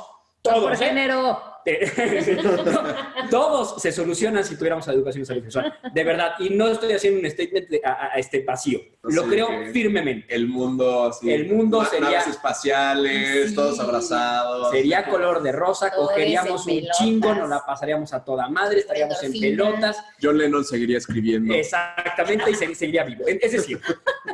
[0.42, 0.76] todos, por ¿eh?
[0.76, 1.55] género.
[3.30, 5.78] Todos se solucionan si tuviéramos educación en salud sexual.
[5.92, 6.32] De verdad.
[6.38, 8.80] Y no estoy haciendo un statement de- a, a este vacío.
[9.02, 10.34] Lo creo firmemente.
[10.34, 11.30] El mundo así.
[11.32, 13.54] El mundo sería- Naves espaciales, Sí.
[13.54, 14.70] todos abrazados.
[14.70, 16.98] Sería color de rosa, cogeríamos un pelotas.
[16.98, 19.96] chingo, nos la pasaríamos a toda madre, estaríamos en pelotas.
[20.22, 21.54] John Lennon seguiría escribiendo.
[21.54, 23.24] Exactamente, y se- seguiría vivo.
[23.26, 23.80] Es decir,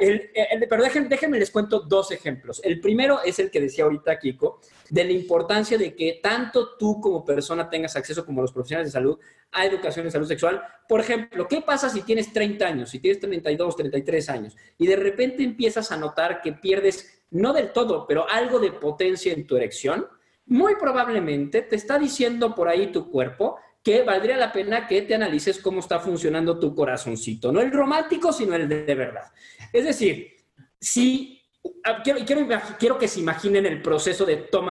[0.01, 2.61] el- el- pero déjenme, déjenme les cuento dos ejemplos.
[2.65, 4.61] El primero es el que decía ahorita Kiko,
[4.93, 8.93] de la importancia de que tanto tú como persona tengas acceso, como los profesionales de
[8.93, 9.19] salud,
[9.51, 10.63] a educación en salud sexual.
[10.87, 14.97] Por ejemplo, ¿qué pasa si tienes 30 años, si tienes 32, 33 años, y de
[14.97, 19.57] repente empiezas a notar que pierdes, no del todo, pero algo de potencia en tu
[19.57, 20.07] erección?
[20.45, 25.15] Muy probablemente te está diciendo por ahí tu cuerpo que valdría la pena que te
[25.15, 29.33] analices cómo está funcionando tu corazoncito, no el romántico, sino el de, de verdad.
[29.73, 30.37] Es decir,
[30.79, 31.41] si
[31.83, 32.47] ah, quiero, quiero,
[32.79, 34.72] quiero que se imaginen el proceso de toma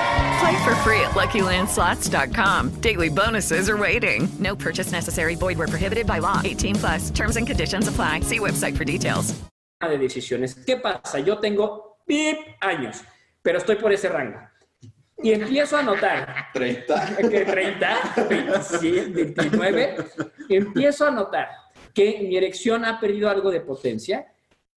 [0.41, 2.81] Play for free at LuckyLandSlots.com.
[2.81, 4.27] Daily bonuses are waiting.
[4.39, 5.35] No purchase necessary.
[5.35, 6.41] Void where prohibited by law.
[6.43, 7.11] 18 plus.
[7.11, 8.21] Terms and conditions apply.
[8.21, 9.35] See website for details.
[9.81, 10.55] de decisiones.
[10.65, 11.19] ¿Qué pasa?
[11.19, 13.03] Yo tengo pip años,
[13.43, 14.39] pero estoy por ese rango.
[15.23, 17.17] Y empiezo a notar 30.
[17.17, 19.95] que 30, 27, 29,
[20.49, 21.49] empiezo a notar
[21.93, 24.25] que mi erección ha perdido algo de potencia.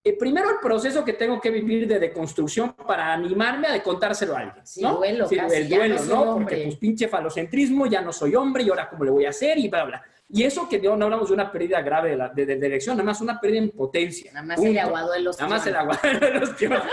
[0.07, 4.39] Eh, primero el proceso que tengo que vivir de deconstrucción para animarme a contárselo a
[4.41, 4.63] alguien.
[4.65, 4.97] Sí, ¿no?
[4.97, 6.33] duelo Sí, casi, el duelo, no.
[6.35, 9.57] Porque pues pinche falocentrismo, ya no soy hombre y ahora cómo le voy a hacer
[9.57, 10.03] y bla, bla.
[10.29, 12.67] Y eso que no, no hablamos de una pérdida grave de, la, de, de- de
[12.67, 14.31] erección, nada más una pérdida en potencia.
[14.31, 16.83] Nada más el aguado de los Nada más el aguado de los tíos.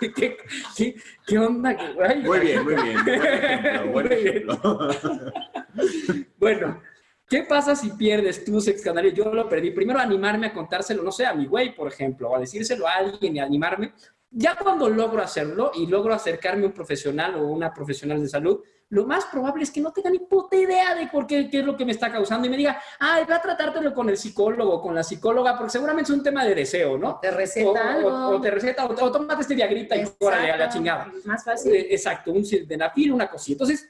[0.00, 0.36] ¿Qué,
[0.76, 0.94] qué,
[1.26, 1.76] qué onda?
[2.08, 2.96] Ay, Muy bien, muy bien.
[3.92, 4.86] Buen ejemplo, buen
[5.74, 6.24] Muy bien.
[6.38, 6.80] Bueno,
[7.28, 9.12] ¿qué pasa si pierdes tu sex canal?
[9.12, 9.70] Yo lo perdí.
[9.70, 12.92] Primero animarme a contárselo, no sé, a mi güey, por ejemplo, o a decírselo a
[12.94, 13.92] alguien y animarme.
[14.30, 18.60] Ya cuando logro hacerlo y logro acercarme a un profesional o una profesional de salud,
[18.90, 21.64] lo más probable es que no tenga ni puta idea de por qué, qué es
[21.64, 24.80] lo que me está causando y me diga, ay, va a tratártelo con el psicólogo,
[24.82, 27.18] con la psicóloga, porque seguramente es un tema de deseo, ¿no?
[27.20, 28.28] Te receta O, o- algo.
[28.36, 30.26] o te receta, o, o tómate este viagrita y Exacto.
[30.26, 31.10] órale a la chingada.
[31.24, 31.72] Más fácil.
[31.74, 33.64] Eh, Exacto, un sildenafil, una cosita.
[33.64, 33.88] Entonces,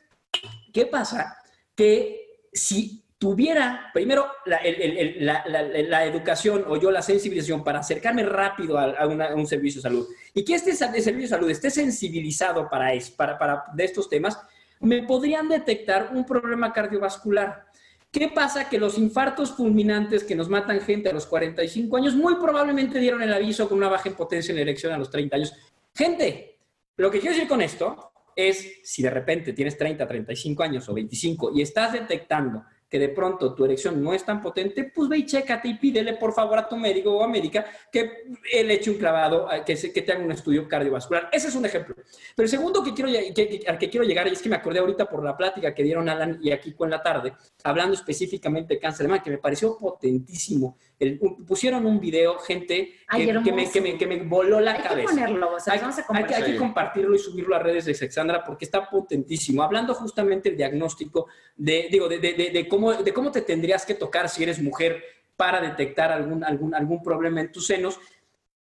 [0.72, 1.37] ¿qué pasa?
[1.74, 7.79] Que si tuviera primero la, el- el- la- la- educación o yo la sensibilización para
[7.79, 11.27] acercarme rápido a, a una- a un servicio de salud y que este servicio de
[11.27, 14.39] salud esté sensibilizado para, es- para, para de estos temas,
[14.81, 17.64] me podrían detectar un problema cardiovascular.
[18.12, 18.68] ¿Qué pasa?
[18.68, 23.22] Que los infartos fulminantes que nos matan gente a los 45 años muy probablemente dieron
[23.22, 25.55] el aviso con una baja en potencia en la erección a los 30 años.
[25.95, 26.59] Gente,
[26.99, 30.93] lo que quiero decir con esto es, si de repente tienes 30, 35 años o
[30.93, 32.64] 25 y estás detectando
[32.95, 36.14] que de pronto tu erección no es tan potente, pues ve y chécate y pídele
[36.14, 38.22] por favor a tu médico o a médica que
[38.53, 41.28] él eche un clavado, que, se- que te haga un estudio cardiovascular.
[41.32, 41.97] Ese es un ejemplo.
[42.36, 44.78] Pero el segundo que quiero, que- al que quiero llegar, y es que me acordé
[44.78, 47.32] ahorita por la plática que dieron Alan y Akiko en la tarde,
[47.64, 50.78] hablando específicamente de cáncer de mama, que me pareció potentísimo.
[50.99, 54.72] El- pusieron un video, gente, Ay, que, que me, que, me, que me voló la
[54.72, 55.11] Hay que cabeza.
[55.11, 57.14] ponerlo, o sea, hay, vamos a hay que, hay que compartirlo.
[57.16, 59.62] y subirlo a redes de Sexandra porque está potentísimo.
[59.62, 61.26] Hablando justamente del diagnóstico
[61.57, 64.62] de, digo, de, de- de- de cómo, de cómo te tendrías que tocar si eres
[64.62, 65.03] mujer
[65.36, 67.99] para detectar algún, algún, algún problema en tus senos.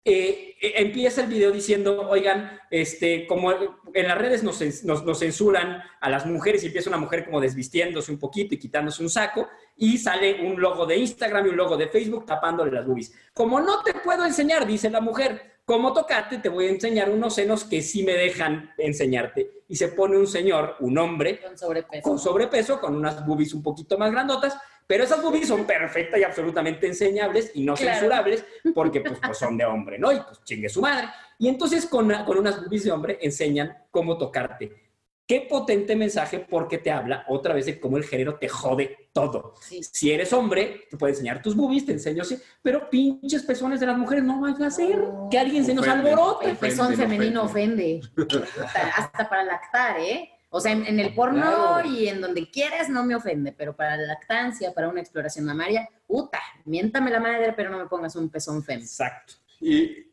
[0.05, 5.19] Eh, eh, empieza el video diciendo, oigan, este, como en las redes nos, nos, nos
[5.21, 9.11] censuran a las mujeres y empieza una mujer como desvistiéndose un poquito y quitándose un
[9.11, 9.49] saco
[9.83, 13.13] y sale un logo de Instagram y un logo de Facebook tapándole las boobies.
[13.35, 17.35] Como no te puedo enseñar, dice la mujer, como tocarte te voy a enseñar unos
[17.35, 19.65] senos que sí me dejan enseñarte.
[19.67, 22.03] Y se pone un señor, un hombre, Con sobrepeso.
[22.09, 24.57] con sobrepeso, con unas boobies un poquito más grandotas,
[24.87, 27.93] pero esas boobies son perfectas y absolutamente enseñables y no Claro.
[27.93, 30.13] censurables porque pues, pues, son de hombre, ¿no?
[30.13, 31.09] Y pues chingue su madre.
[31.41, 34.82] Y entonces con, con unas boobies de hombre enseñan cómo tocarte.
[35.33, 39.55] Qué potente mensaje porque te habla otra vez de cómo el género te jode todo.
[39.63, 43.87] Si eres hombre, te puede enseñar tus boobies, te enseño así, pero pinches pezones de
[43.87, 46.51] las mujeres no vaya a ser que alguien se nos alborote.
[46.51, 48.03] El pezón Ofende, femenino ofende.
[48.63, 50.29] Hasta, hasta para lactar, ¿eh?
[50.51, 51.89] O sea, en, en el porno Claro.
[51.89, 55.89] y en donde quieras no me ofende, pero para la lactancia, para una exploración mamaria,
[56.07, 58.81] puta, miéntame la madre, pero no me pongas un pezón fem.
[58.81, 59.33] Exacto.
[59.63, 60.12] Y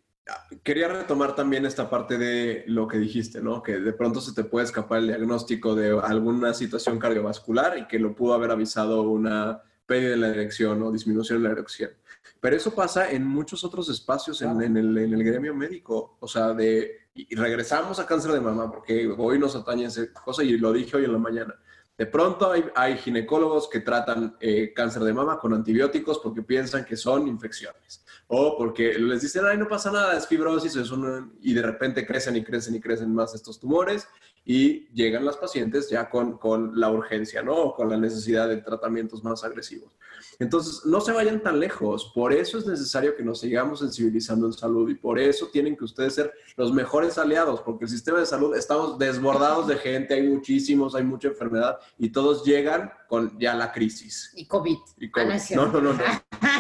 [0.64, 3.62] quería retomar también esta parte de lo que dijiste, ¿no?
[3.64, 8.00] Que de pronto se te puede escapar el diagnóstico de alguna situación cardiovascular y que
[8.00, 11.92] lo pudo haber avisado una pérdida en la erección o disminución en la erección.
[12.40, 16.18] Pero eso pasa en muchos otros espacios en, en el, en el gremio médico.
[16.20, 20.12] O sea, de, y y regresamos a cáncer de mama, porque hoy nos atañe esa
[20.14, 21.56] cosa y lo dije hoy en la mañana.
[22.00, 26.86] De pronto hay, hay ginecólogos que tratan eh, cáncer de mama con antibióticos porque piensan
[26.86, 28.06] que son infecciones.
[28.28, 31.30] O porque les dicen, ay, no pasa nada, es fibrosis, es una...
[31.42, 34.08] y de repente crecen y crecen y crecen más estos tumores
[34.46, 37.74] y llegan las pacientes ya con, con la urgencia, ¿no?
[37.74, 39.92] Con la necesidad de tratamientos más agresivos.
[40.40, 42.12] Entonces, no se vayan tan lejos.
[42.16, 45.84] Por eso es necesario que nos sigamos sensibilizando en salud y por eso tienen que
[45.84, 50.28] ustedes ser los mejores aliados, porque el sistema de salud estamos desbordados de gente, hay
[50.28, 54.32] muchísimos, hay mucha enfermedad y todos llegan con ya la crisis.
[54.36, 54.78] Y COVID.
[55.00, 55.32] Y COVID.
[55.32, 56.04] Ah, no no, no, no, no.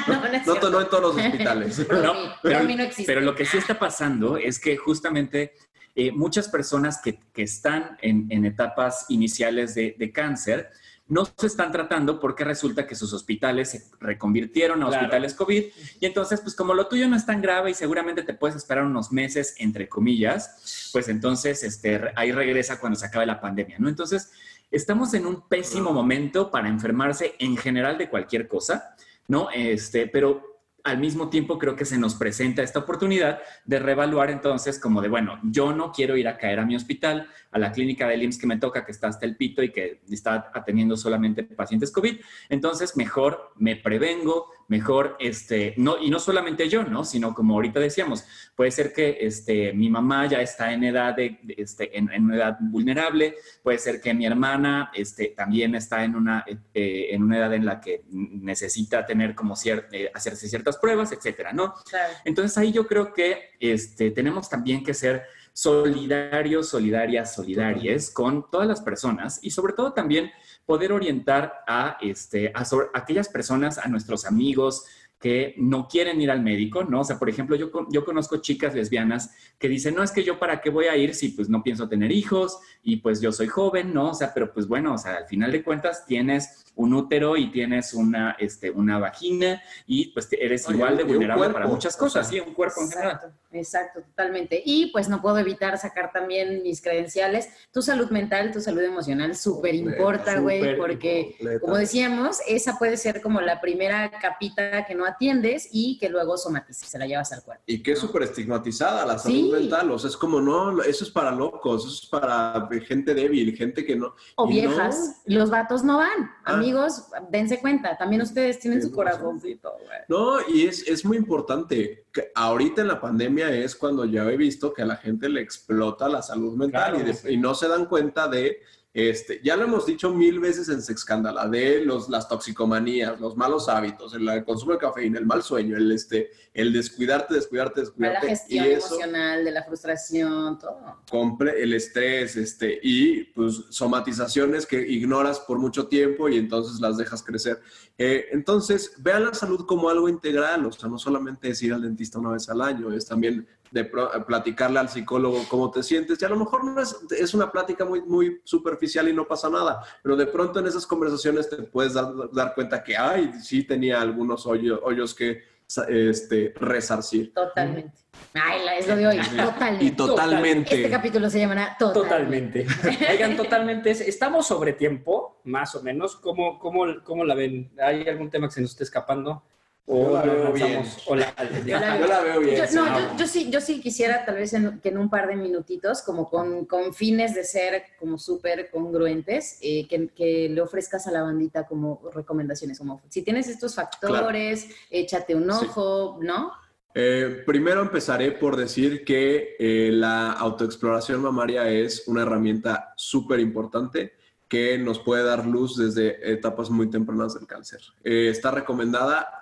[0.07, 1.79] no, no No, en todos los hospitales.
[1.89, 3.11] No, pero, Para mí no existe.
[3.11, 5.53] pero lo que sí está pasando es que justamente
[5.95, 10.69] eh, muchas personas que, que están en, en etapas iniciales de, de cáncer
[11.07, 15.01] no se están tratando porque resulta que sus hospitales se reconvirtieron a Claro.
[15.01, 15.63] hospitales COVID
[15.99, 18.83] y entonces pues como lo tuyo no es tan grave y seguramente te puedes esperar
[18.85, 23.89] unos meses entre comillas, pues entonces este, ahí regresa cuando se acabe la pandemia, ¿no?
[23.89, 24.29] Entonces
[24.71, 28.95] estamos en un pésimo momento para enfermarse en general de cualquier cosa,
[29.27, 29.49] ¿no?
[29.51, 30.49] Este, pero
[30.83, 35.09] al mismo tiempo creo que se nos presenta esta oportunidad de reevaluar entonces como de,
[35.09, 38.39] bueno, yo no quiero ir a caer a mi hospital, a la clínica del IMSS
[38.39, 42.19] que me toca, que está hasta el pito y que está atendiendo solamente pacientes COVID,
[42.49, 47.03] entonces mejor me prevengo, mejor, este, no, y no solamente yo, ¿no?
[47.03, 48.23] Sino como ahorita decíamos,
[48.55, 52.35] puede ser que este, mi mamá ya está en edad, de, este, en, en una
[52.37, 57.39] edad vulnerable, puede ser que mi hermana este, también está en una, eh, en una
[57.39, 61.73] edad en la que necesita tener como cier- eh, hacerse ciertas pruebas, etcétera, ¿no?
[61.89, 62.13] Claro.
[62.23, 68.67] Entonces ahí yo creo que este, tenemos también que ser solidarios, solidarias, solidarias con todas
[68.67, 70.31] las personas y sobre todo también
[70.69, 74.85] poder orientar a, este, a sobre- aquellas personas, a nuestros amigos
[75.19, 77.01] que no quieren ir al médico, ¿no?
[77.01, 80.39] O sea, por ejemplo, yo, yo conozco chicas lesbianas que dicen, no, es que yo
[80.39, 83.47] para qué voy a ir si pues no pienso tener hijos y pues yo soy
[83.47, 84.11] joven, ¿no?
[84.11, 87.51] O sea, pero pues bueno, o sea, al final de cuentas tienes un útero y
[87.51, 91.95] tienes una, este, una vagina y pues eres Oye, igual de vulnerable para cuerpo, muchas
[91.97, 93.11] o cosas, sea, sí, un cuerpo en general.
[93.15, 94.61] Exacto, exacto, totalmente.
[94.63, 97.49] Y pues no puedo evitar sacar también mis credenciales.
[97.73, 101.59] Tu salud mental, tu salud emocional, súper importa, güey, porque Neta.
[101.59, 106.37] como decíamos, esa puede ser como la primera capita que no atiendes y que luego
[106.37, 107.63] somatices, se la llevas al cuerpo.
[107.67, 109.51] Y que es súper estigmatizada la salud Sí.
[109.51, 109.91] mental.
[109.91, 113.85] O sea, es como, no, eso es para locos, eso es para gente débil, gente
[113.85, 114.13] que no.
[114.35, 114.51] O no.
[114.51, 116.31] viejas, los vatos no van.
[116.45, 116.53] Ah.
[116.53, 119.99] Amigos, dense cuenta, también ustedes tienen su corazoncito, güey.
[120.07, 122.05] No, y es, es muy importante.
[122.11, 125.41] que ahorita en la pandemia es cuando ya he visto que a la gente le
[125.41, 127.27] explota la salud mental Claro, y, de- sí.
[127.33, 128.61] y no se dan cuenta de,
[128.91, 133.69] este, ya lo hemos dicho mil veces en Sexcándala, de los, las toxicomanías, los malos
[133.69, 137.85] hábitos, el, el consumo de cafeína, el mal sueño, el, este, el descuidarte, descuidarte, La
[137.85, 138.27] descuidarte.
[138.27, 141.49] gestión y eso, emocional, de la frustración, todo.
[141.55, 147.21] el estrés este, y pues somatizaciones que ignoras por mucho tiempo y entonces las dejas
[147.21, 147.59] crecer.
[147.97, 151.83] Eh, entonces, vean la salud como algo integral, o sea, no solamente es ir al
[151.83, 156.21] dentista una vez al año, es también de pro- platicarle al psicólogo cómo te sientes.
[156.21, 159.49] Y a lo mejor no es, es una plática muy, muy superficial y no pasa
[159.49, 163.63] nada, pero de pronto en esas conversaciones te puedes dar, dar cuenta que, ay, sí
[163.63, 165.43] tenía algunos hoyo- hoyos que
[165.87, 167.31] este, resarcir.
[167.33, 167.93] Totalmente.
[168.33, 169.17] Ay, la- es lo de hoy.
[169.37, 169.85] Totalmente.
[169.85, 170.75] Y totalmente.
[170.75, 172.63] Este capítulo se llamará Totalmente.
[172.65, 173.11] Totalmente.
[173.11, 173.91] Oigan, totalmente.
[173.91, 176.15] es- Estamos sobre tiempo, más o menos.
[176.15, 177.71] ¿Cómo, cómo, cómo la ven?
[177.81, 179.43] ¿Hay algún tema que se nos esté escapando?
[179.85, 180.83] ¿O Yo la veo bien.
[181.07, 184.79] Yo la, veo bien, Yo, no, yo, yo sí, yo sí quisiera tal vez en-
[184.79, 189.57] que en un par de minutitos, como con, con fines de ser como súper congruentes,
[189.61, 194.67] eh, que, que le ofrezcas a la bandita como recomendaciones, como si tienes estos factores,
[194.91, 195.65] échate un Sí.
[195.65, 196.51] ojo, ¿no?
[196.93, 204.13] Eh, primero empezaré por decir que eh, la autoexploración mamaria es una herramienta súper importante
[204.47, 207.79] que nos puede dar luz desde etapas muy tempranas del cáncer.
[208.03, 209.38] Eh, está recomendada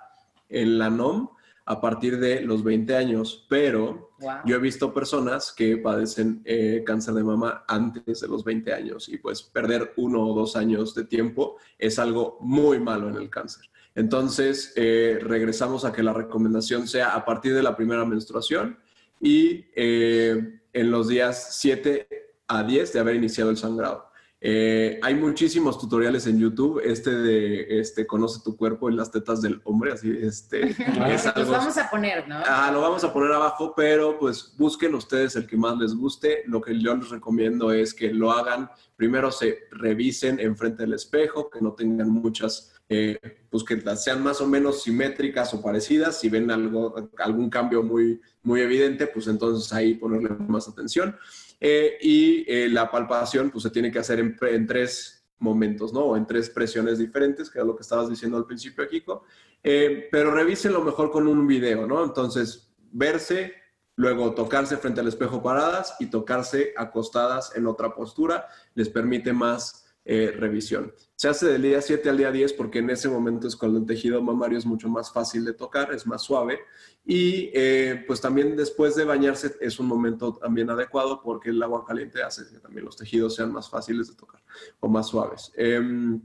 [0.48, 1.28] en la NOM
[1.64, 4.38] a partir de los 20 años, pero Wow.
[4.46, 9.08] yo he visto personas que padecen eh, cáncer de mama antes de los 20 años
[9.08, 13.30] y pues perder uno o dos años de tiempo es algo muy malo en el
[13.30, 13.70] cáncer.
[13.94, 18.78] Entonces, eh, regresamos a que la recomendación sea a partir de la primera menstruación
[19.20, 22.08] y eh, en los días 7
[22.48, 24.07] a 10 de haber iniciado el sangrado.
[24.40, 29.42] Eh, hay muchísimos tutoriales en YouTube, este de este, Conoce tu cuerpo en las tetas
[29.42, 30.70] del hombre, así, este,
[31.08, 32.36] es Los vamos a poner, ¿no?
[32.46, 36.44] Ah, lo vamos a poner abajo, pero pues busquen ustedes el que más les guste.
[36.46, 38.70] Lo que yo les recomiendo es que lo hagan.
[38.94, 43.18] Primero se revisen enfrente del espejo, que no tengan muchas, eh,
[43.50, 46.20] pues que sean más o menos simétricas o parecidas.
[46.20, 51.16] Si ven algo, algún cambio muy, muy evidente, pues entonces ahí ponerle más atención.
[51.60, 56.00] Eh, y eh, la palpación, pues se tiene que hacer en, en tres momentos, ¿no?
[56.00, 59.24] O en tres presiones diferentes, que era lo que estabas diciendo al principio, Kiko.
[59.62, 62.04] Eh, pero revísenlo mejor con un video, ¿no?
[62.04, 63.54] Entonces, verse,
[63.96, 69.94] luego tocarse frente al espejo paradas y tocarse acostadas en otra postura les permite más
[70.04, 70.92] eh, revisión.
[71.18, 73.86] Se hace del día 7 al día 10 porque en ese momento es cuando el
[73.86, 76.60] tejido mamario es mucho más fácil de tocar, es más suave
[77.04, 81.84] y eh, pues también después de bañarse es un momento también adecuado porque el agua
[81.84, 84.40] caliente hace que también los tejidos sean más fáciles de tocar
[84.78, 85.50] o más suaves.
[85.56, 86.22] Em,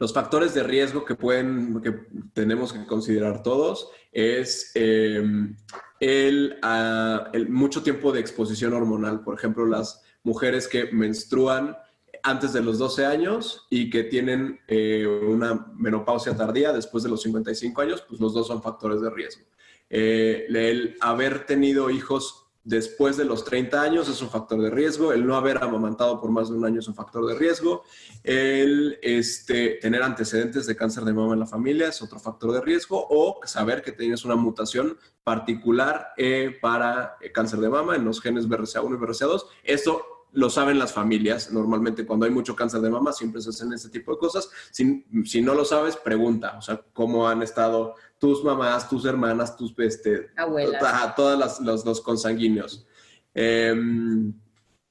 [0.00, 1.92] los factores de riesgo que pueden, que
[2.32, 9.22] tenemos que considerar todos es el, ah, el mucho tiempo de exposición hormonal.
[9.22, 11.76] Por ejemplo, las mujeres que menstruan
[12.22, 17.22] antes de los 12 años y que tienen eh, una menopausia tardía después de los
[17.22, 19.42] 55 años, pues los dos son factores de riesgo.
[19.90, 25.14] Eh, el haber tenido hijos después de los 30 años es un factor de riesgo,
[25.14, 27.82] el no haber amamantado por más de un año es un factor de riesgo,
[28.22, 32.60] el este, tener antecedentes de cáncer de mama en la familia es otro factor de
[32.60, 38.20] riesgo, o saber que tienes una mutación particular eh, para cáncer de mama en los
[38.20, 39.42] genes BRCA1 y BRCA2.
[39.64, 41.50] Esto lo saben las familias.
[41.52, 44.48] Normalmente cuando hay mucho cáncer de mama siempre se hacen este tipo de cosas.
[44.70, 46.56] Si, si no lo sabes, pregunta.
[46.58, 51.14] O sea, cómo han estado tus mamás, tus hermanas, tus este, Abuelas.
[51.14, 52.86] todas las, los, los consanguíneos.
[53.34, 53.74] Eh,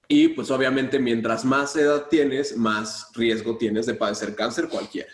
[0.07, 5.11] y pues obviamente mientras más edad tienes, más riesgo tienes de padecer cáncer cualquiera.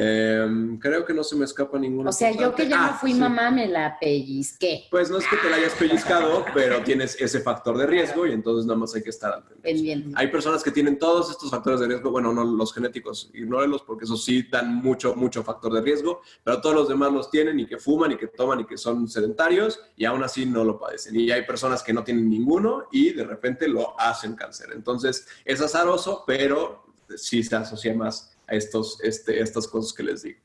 [0.00, 0.46] Eh,
[0.80, 2.10] creo que no se me escapa ninguna.
[2.10, 3.18] O sea, yo que ya Ah, no fui sí.
[3.18, 4.84] mamá, me la pellizqué.
[4.92, 8.30] Pues no es que te la hayas pellizcado, pero tienes ese factor de riesgo y
[8.32, 9.60] entonces nada más hay que estar atento.
[9.60, 10.12] Pendiente.
[10.14, 14.04] Hay personas que tienen todos estos factores de riesgo, bueno, no los genéticos, ignórenlos porque
[14.04, 17.66] esos sí dan mucho, mucho factor de riesgo, pero todos los demás los tienen y
[17.66, 21.18] que fuman y que toman y que son sedentarios y aún así no lo padecen.
[21.18, 24.68] Y hay personas que no tienen ninguno y de repente lo hacen cáncer.
[24.74, 26.84] Entonces es azaroso, pero
[27.16, 30.40] sí se asocia más estos, este, estas cosas que les digo.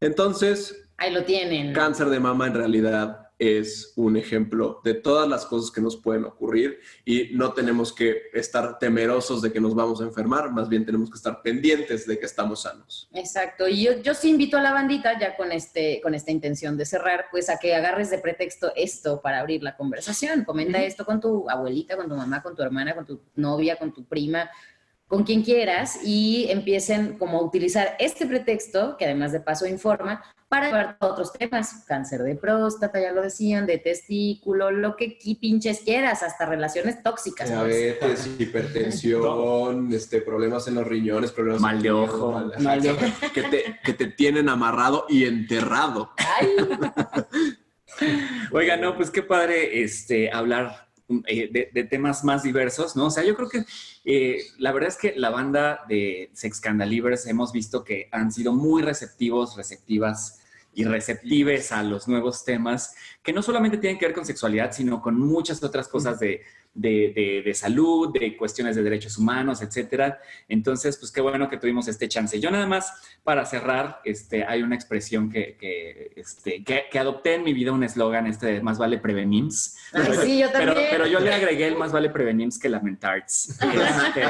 [0.00, 1.72] Entonces, Ahí lo tienen.
[1.72, 6.24] Cáncer de mama en realidad es un ejemplo de todas las cosas que nos pueden
[6.24, 10.86] ocurrir y no tenemos que estar temerosos de que nos vamos a enfermar, más bien
[10.86, 13.08] tenemos que estar pendientes de que estamos sanos.
[13.12, 16.78] Exacto, y yo, yo sí invito a la bandita, ya con, este, con esta intención
[16.78, 20.44] de cerrar, pues a que agarres de pretexto esto para abrir la conversación.
[20.44, 23.92] Comenta esto con tu abuelita, con tu mamá, con tu hermana, con tu novia, con
[23.92, 24.48] tu prima,
[25.08, 30.22] con quien quieras, y empiecen como a utilizar este pretexto, que además de paso informa,
[30.48, 35.18] para llevar a otros temas, cáncer de próstata, ya lo decían, de testículo, lo que
[35.40, 37.48] pinches quieras, hasta relaciones tóxicas.
[37.48, 42.32] Diabetes, hipertensión, este, problemas en los riñones, problemas Mal de ojo.
[42.32, 43.00] mal- Mal de ojo.
[43.34, 46.12] que, te, que te tienen amarrado y enterrado.
[48.52, 50.85] Oiga, no, pues qué padre este, hablar
[51.28, 53.06] eh, de, temas más diversos, ¿no?
[53.06, 53.64] O sea, yo creo que
[54.04, 58.52] eh, la verdad es que la banda de Sex Scandalivers hemos visto que han sido
[58.52, 60.40] muy receptivos, receptivas
[60.74, 65.00] y receptives a los nuevos temas que no solamente tienen que ver con sexualidad, sino
[65.00, 66.42] con muchas otras cosas de,
[66.76, 70.20] de- de- de salud, de cuestiones de derechos humanos, etcétera.
[70.48, 72.38] Entonces, pues qué bueno que tuvimos este chance.
[72.38, 72.92] Yo nada más,
[73.24, 77.72] para cerrar, este, hay una expresión que, que, este, que, que adopté en mi vida,
[77.72, 79.76] un eslogan, este de más vale prevenims.
[79.92, 80.88] Ay, Pero- sí, yo pero, también.
[80.92, 83.48] pero yo le agregué el más vale prevenims que lamentards.
[83.50, 84.22] Este,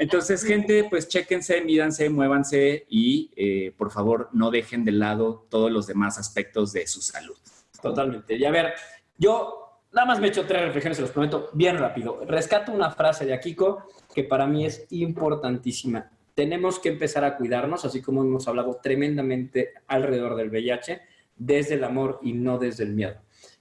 [0.00, 5.70] entonces, gente, pues chéquense, mídanse, muévanse y eh, por favor no dejen de lado todos
[5.70, 7.36] los demás aspectos de su salud.
[7.82, 8.36] Totalmente.
[8.36, 8.72] Y a ver,
[9.18, 9.63] yo
[9.94, 12.20] nada más me echo tres reflexiones, se los prometo, bien rápido.
[12.26, 13.84] Rescato una frase de Akiko
[14.14, 16.10] que para mí es importantísima.
[16.34, 21.00] Tenemos que empezar a cuidarnos, así como hemos hablado tremendamente alrededor del VIH,
[21.36, 23.14] desde el amor y no desde el miedo.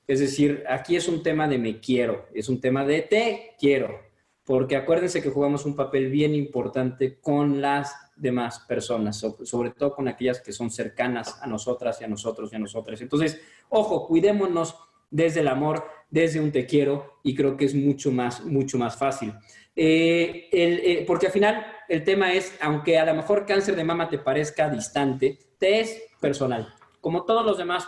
[0.08, 4.00] Es decir, aquí es un tema de me quiero, es un tema de te quiero,
[4.44, 9.94] porque acuérdense que jugamos un papel bien importante con las demás personas, so- sobre todo
[9.96, 13.00] con aquellas que son cercanas a nosotras y a nosotros y a nosotras.
[13.02, 14.76] Entonces, ojo, cuidémonos
[15.14, 18.98] desde el amor, desde un te quiero, y creo que es mucho más, mucho más
[18.98, 19.32] fácil.
[19.76, 23.84] Eh, el- eh, porque al final el tema es, aunque a lo mejor cáncer de
[23.84, 27.88] mama te parezca distante, te es personal, como todos los demás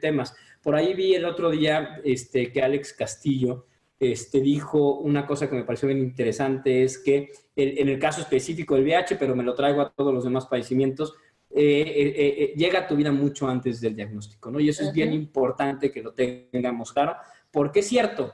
[0.00, 0.34] temas.
[0.62, 3.66] Por ahí vi el otro día este, que Alex Castillo
[4.00, 8.74] este, dijo una cosa que me pareció bien interesante, es que en el caso específico
[8.74, 11.14] del VIH, pero me lo traigo a todos los demás padecimientos,
[11.56, 11.82] eh,
[12.16, 14.58] eh, eh, llega a tu vida mucho antes del diagnóstico, ¿no?
[14.58, 17.14] Y eso es bien importante que lo tengamos claro,
[17.52, 18.32] porque es cierto,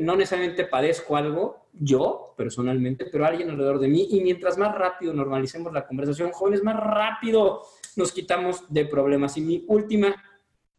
[0.00, 5.12] no necesariamente padezco algo yo personalmente, pero alguien alrededor de mí, y mientras más rápido
[5.12, 7.60] normalicemos la conversación, jóvenes, más rápido
[7.96, 9.36] nos quitamos de problemas.
[9.36, 10.14] Y mi última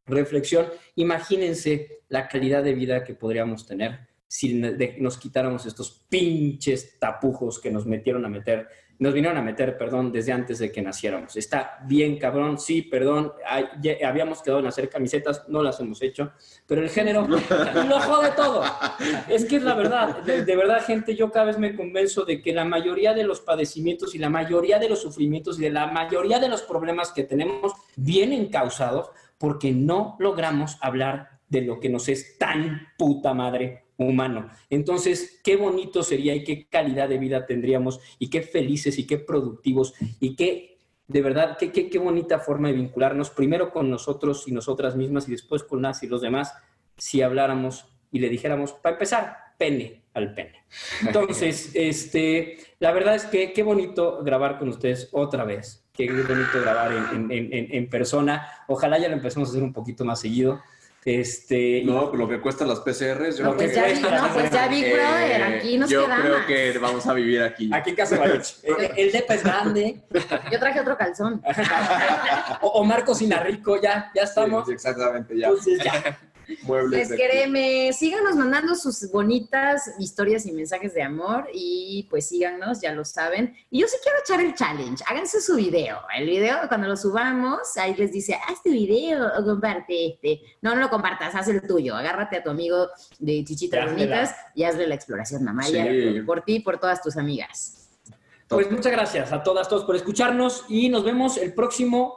[0.08, 0.66] reflexión,
[0.96, 7.72] imagínense la calidad de vida que podríamos tener si nos quitáramos estos pinches tapujos que
[7.72, 8.68] nos metieron a meter,
[9.00, 11.36] nos vinieron a meter, perdón, desde antes de que naciéramos.
[11.36, 16.02] Está bien, cabrón, sí, perdón, ay, ya habíamos quedado en hacer camisetas, no las hemos
[16.02, 16.32] hecho,
[16.66, 18.64] pero el género lo jode todo.
[19.28, 22.42] Es que es la verdad, de, de verdad, gente, yo cada vez me convenzo de
[22.42, 25.88] que la mayoría de los padecimientos y la mayoría de los sufrimientos y de la
[25.88, 31.90] mayoría de los problemas que tenemos vienen causados porque no logramos hablar de lo que
[31.90, 34.50] nos es tan puta madre humano.
[34.70, 39.18] Entonces, qué bonito sería y qué calidad de vida tendríamos y qué felices y qué
[39.18, 40.78] productivos y qué,
[41.08, 45.28] de verdad, qué, qué, qué bonita forma de vincularnos primero con nosotros y nosotras mismas
[45.28, 46.54] y después con las y los demás
[46.98, 50.64] si habláramos y le dijéramos, para empezar, pene al pene.
[51.06, 55.86] Entonces, este, la verdad es que qué bonito grabar con ustedes otra vez.
[55.94, 58.48] Qué bonito grabar en, en- en- en persona.
[58.68, 60.62] Ojalá ya lo empecemos a hacer un poquito más seguido.
[61.06, 63.38] Este, No, lo que cuestan las PCRs.
[63.38, 66.26] Yo Lo creo que que cuesta No, pues ya Big Brother, aquí nos yo quedamos.
[66.26, 67.70] creo que vamos a vivir aquí.
[67.72, 68.48] Aquí en Casa Baruch.
[68.64, 70.02] El, el depa es grande.
[70.52, 71.42] Yo traje otro calzón.
[72.62, 74.66] O, o Marco Sinarrico, ya, ya estamos.
[74.66, 75.48] Sí, exactamente, ya.
[75.48, 76.18] Entonces, ya.
[76.64, 82.28] Muebles Les de- queremos, síganos mandando sus bonitas historias y mensajes de amor y pues
[82.30, 83.56] síganos, ya lo saben.
[83.70, 86.00] Y yo sí quiero echar el challenge, háganse su video.
[86.18, 90.42] El video, cuando lo subamos, ahí les dice, haz tu video o comparte este.
[90.62, 91.96] No, no lo compartas, haz el tuyo.
[91.96, 92.90] Agárrate a tu amigo
[93.20, 96.14] de Chichitas Bonitas y hazle la exploración, Mamaya, Sí.
[96.22, 97.90] por, por ti y por todas tus amigas.
[98.48, 102.16] Pues muchas gracias a todas, todos por escucharnos y nos vemos el próximo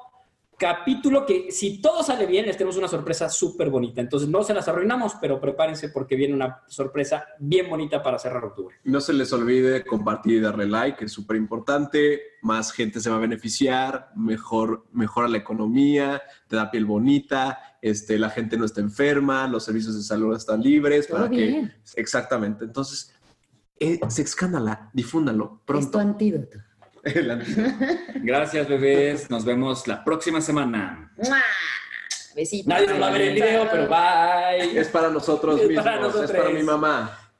[0.58, 4.00] capítulo que si todo sale bien les tenemos una sorpresa súper bonita.
[4.00, 8.44] Entonces no se las arruinamos, pero prepárense porque viene una sorpresa bien bonita para cerrar
[8.44, 8.76] octubre.
[8.84, 12.20] No se les olvide compartir y darle like, que es súper importante.
[12.42, 18.18] Más gente se va a beneficiar, mejor, mejora la economía, te da piel bonita, este,
[18.18, 21.06] la gente no está enferma, los servicios de salud están libres.
[21.06, 21.72] Todo para bien.
[21.94, 22.64] que Exactamente.
[22.64, 23.14] Entonces,
[23.78, 25.98] eh, se escándala, difúndalo Es tu pronto.
[26.00, 26.58] antídoto.
[28.14, 29.30] Gracias, bebés.
[29.30, 31.10] Nos vemos la próxima semana.
[32.34, 32.66] Besitos.
[32.66, 34.78] Nadie nos va a ver el video, pero bye.
[34.78, 37.27] Es para nosotros Es mismos, para es para mi mamá.